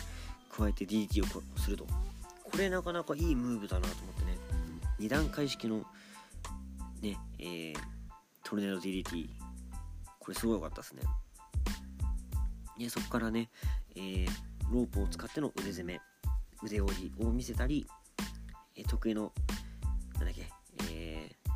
[0.49, 1.85] 加えて DDT をすると。
[2.43, 4.37] これなかなかいいムーブだなと思ってね
[4.99, 5.83] 2段階式の
[7.43, 7.75] えー、
[8.43, 9.27] トルネード DDT
[10.17, 11.01] これすごい良かったですね。
[12.79, 13.49] でそこからね、
[13.95, 14.27] えー、
[14.71, 16.01] ロープを使っての腕攻め。
[16.63, 17.85] 腕折りを見せたり、
[18.77, 19.33] え、得意の
[20.15, 20.47] なんだっけ
[20.89, 21.49] えー、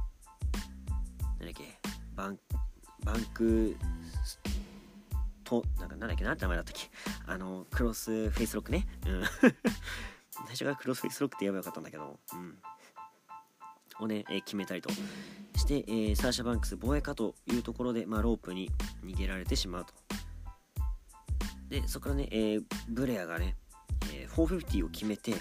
[1.23, 1.79] なんだっけ
[2.13, 2.39] バン
[3.05, 3.77] バンク
[5.45, 6.89] となんかなんだっけなんて名前だったっけ。
[7.25, 8.85] あのクロスフェイスロックね。
[9.05, 9.23] うん。
[10.31, 12.19] 最初からクロスフェイスロックって言えばよかったんだけど。
[12.33, 12.61] うん。
[13.99, 14.89] をね、え、決めたりと
[15.55, 18.71] して、えー、サーシャ・バンクス防衛かというところで、まあ、ロープに
[19.03, 19.93] 逃げられてしまうと。
[21.69, 23.55] でそこからね、えー、ブレアがね、
[24.13, 25.39] えー、450を決めてで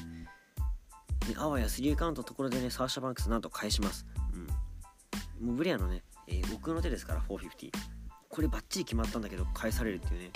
[1.36, 4.06] あわや3カウントのところでねサーシャ・バンクスなんと返します、
[5.40, 7.70] うん、もうブレアのね、えー、奥の手ですから450
[8.28, 10.30] これバッチリ決まったんだけど返されるっていうね。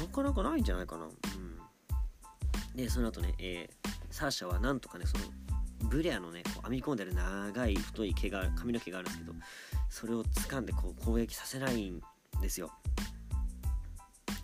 [0.00, 5.24] なかなかないんじゃないかな、うん、でその後ね、えー、サーシャはなんとかねその
[5.84, 9.32] ブレアのねこう編み込んでる長い太い毛が髪の毛があるんですけど
[9.88, 12.00] それを掴んでこう攻撃させないん
[12.40, 12.70] ですよ。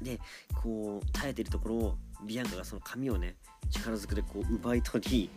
[0.03, 0.19] で
[0.63, 3.37] こう耐えてるところをビアンカがその髪をね
[3.71, 5.31] 力ずくでこう奪い取り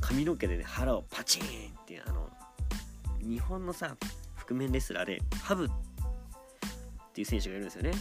[0.00, 2.28] 髪の毛でね腹をパチンってあの
[3.20, 3.96] 日本のさ
[4.36, 5.70] 覆面レスラーでハブっ
[7.12, 7.92] ていう選手がいるんですよね。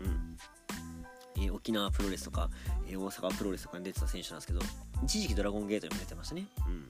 [0.00, 0.36] うん。
[1.42, 2.50] えー、沖縄プロレスとか、
[2.86, 4.60] えー、大阪プロレスとかに出てた選手なんですけど
[5.04, 6.88] 一時期ドラゴンゲートにも出てましたねうん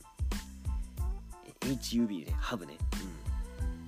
[1.60, 2.76] HUB でハブね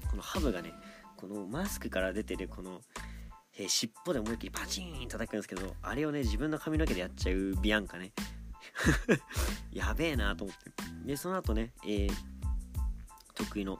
[0.05, 0.73] うんこのハブがね
[1.17, 2.81] このマスクから出てるこの
[3.59, 8.13] えー、尻尾で思いっきりパチーン叩くんですけど、あれをね、自分の髪の毛でやっちゃうビアンカね。
[9.73, 10.71] やべえなと思って。
[11.05, 12.13] で、その後ね、えー、
[13.35, 13.79] 得意の、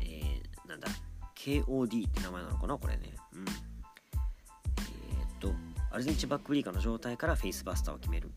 [0.00, 0.88] えー、なんだ、
[1.34, 3.12] KOD って名前なのかなこれね。
[3.32, 3.44] うん。
[3.44, 5.52] え、っと、
[5.90, 8.30] アルゼンチンバックブリーカーの状態からフェイスバスターを決める。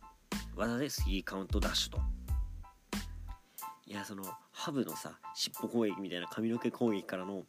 [0.56, 2.00] 技で3カウントダッシュと。
[3.86, 7.44] いや、その、ハブのさ、尻尾攻撃みたいな髪の毛攻撃からの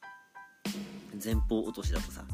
[1.22, 2.24] 前方落としだとさ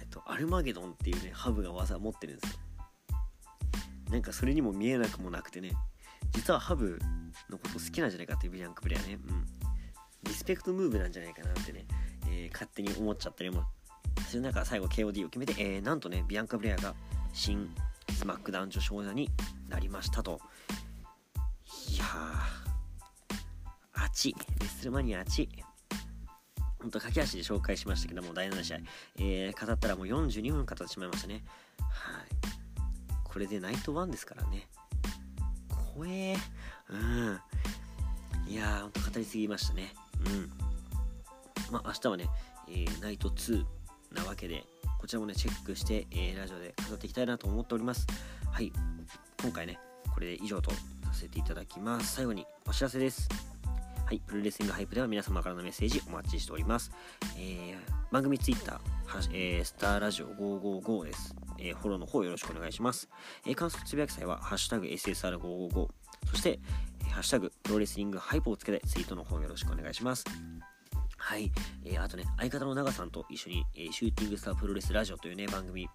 [0.00, 2.58] えっとアルマゲドンっていうねハブが技持ってるんですよ。
[4.10, 5.72] なんかそれにも見えなくもなくてね
[6.32, 6.98] 実はハブ
[7.50, 9.18] のこと好きなんじゃないかっていうビアンクプレイヤーね。
[9.28, 9.44] うん。
[10.22, 11.84] リスペクトムーブなんじゃないかなってね、
[12.26, 13.64] えー、勝手に思っちゃったりも。
[14.28, 16.94] それなんか最後 KOD を決めて、えー、なんとねビアンカ・ブレアが
[17.32, 17.70] 新
[18.12, 19.28] スマックダウン女子王座に
[19.68, 20.40] なりましたと
[21.92, 25.48] いやーあちレッスルマニアあち
[26.80, 28.78] 本当駆け足で紹介しましたけども、第7試合、
[29.18, 31.44] えー、語ったらもう42分語ってしまいましたね。
[31.80, 32.26] はい。
[33.24, 34.68] これでナイト1ですからね。
[35.94, 36.38] 怖えー
[36.90, 38.50] うん。
[38.50, 39.92] いやー、ほんと語りすぎましたね。
[40.26, 40.50] うん。
[41.72, 42.28] まあ、明日はね、
[42.68, 43.64] えー、ナイト2
[44.12, 44.64] なわけで、
[44.98, 48.06] こちらもね、チェックして、えー、ラジオで語っていきたいなと思っております。
[48.50, 48.72] はい。
[49.40, 49.78] 今回ね、
[50.12, 50.76] これで以上とさ
[51.12, 52.16] せていただきます。
[52.16, 53.28] 最後にお知らせです。
[54.04, 56.90] はい、プロレスリングハイプでは皆様からのメッセージお待ちしております。
[57.36, 61.36] えー、番組ツイッター、えー、スターラジオ555です。
[61.58, 63.08] えー、フォローの方よろしくお願いします。
[63.46, 65.88] えー、観測つぶやき祭は、ハッシュタグ SSR555、
[66.30, 66.58] そして、
[67.06, 70.24] え、ハッシュタグプロレスリングハイプをつけてツイートの方よろしくお願いします。
[71.18, 71.52] はい、
[71.84, 75.88] えー、あとね、相方の長さんと一緒に、えー、シューティングスタープロレスラジオというね、番組、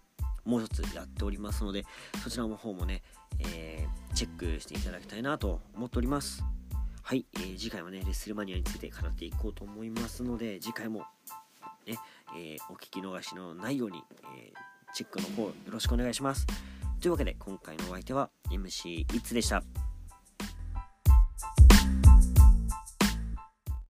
[0.45, 1.85] もう一つやっておりますので、
[2.23, 3.01] そちらの方もね、
[3.39, 6.43] えー、チェックしていただきたいなと思っております。
[7.01, 11.05] はい、えー、次回はね、レッスルマニアについて語っていこうと思いますので、次回も
[11.87, 11.97] ね、
[12.37, 14.03] え、お聞き逃しのないように、
[14.37, 14.53] え、
[14.93, 16.45] チェックの方よろしくお願いします。
[16.99, 19.63] というわけで、今回のお相手は MC イッツでした？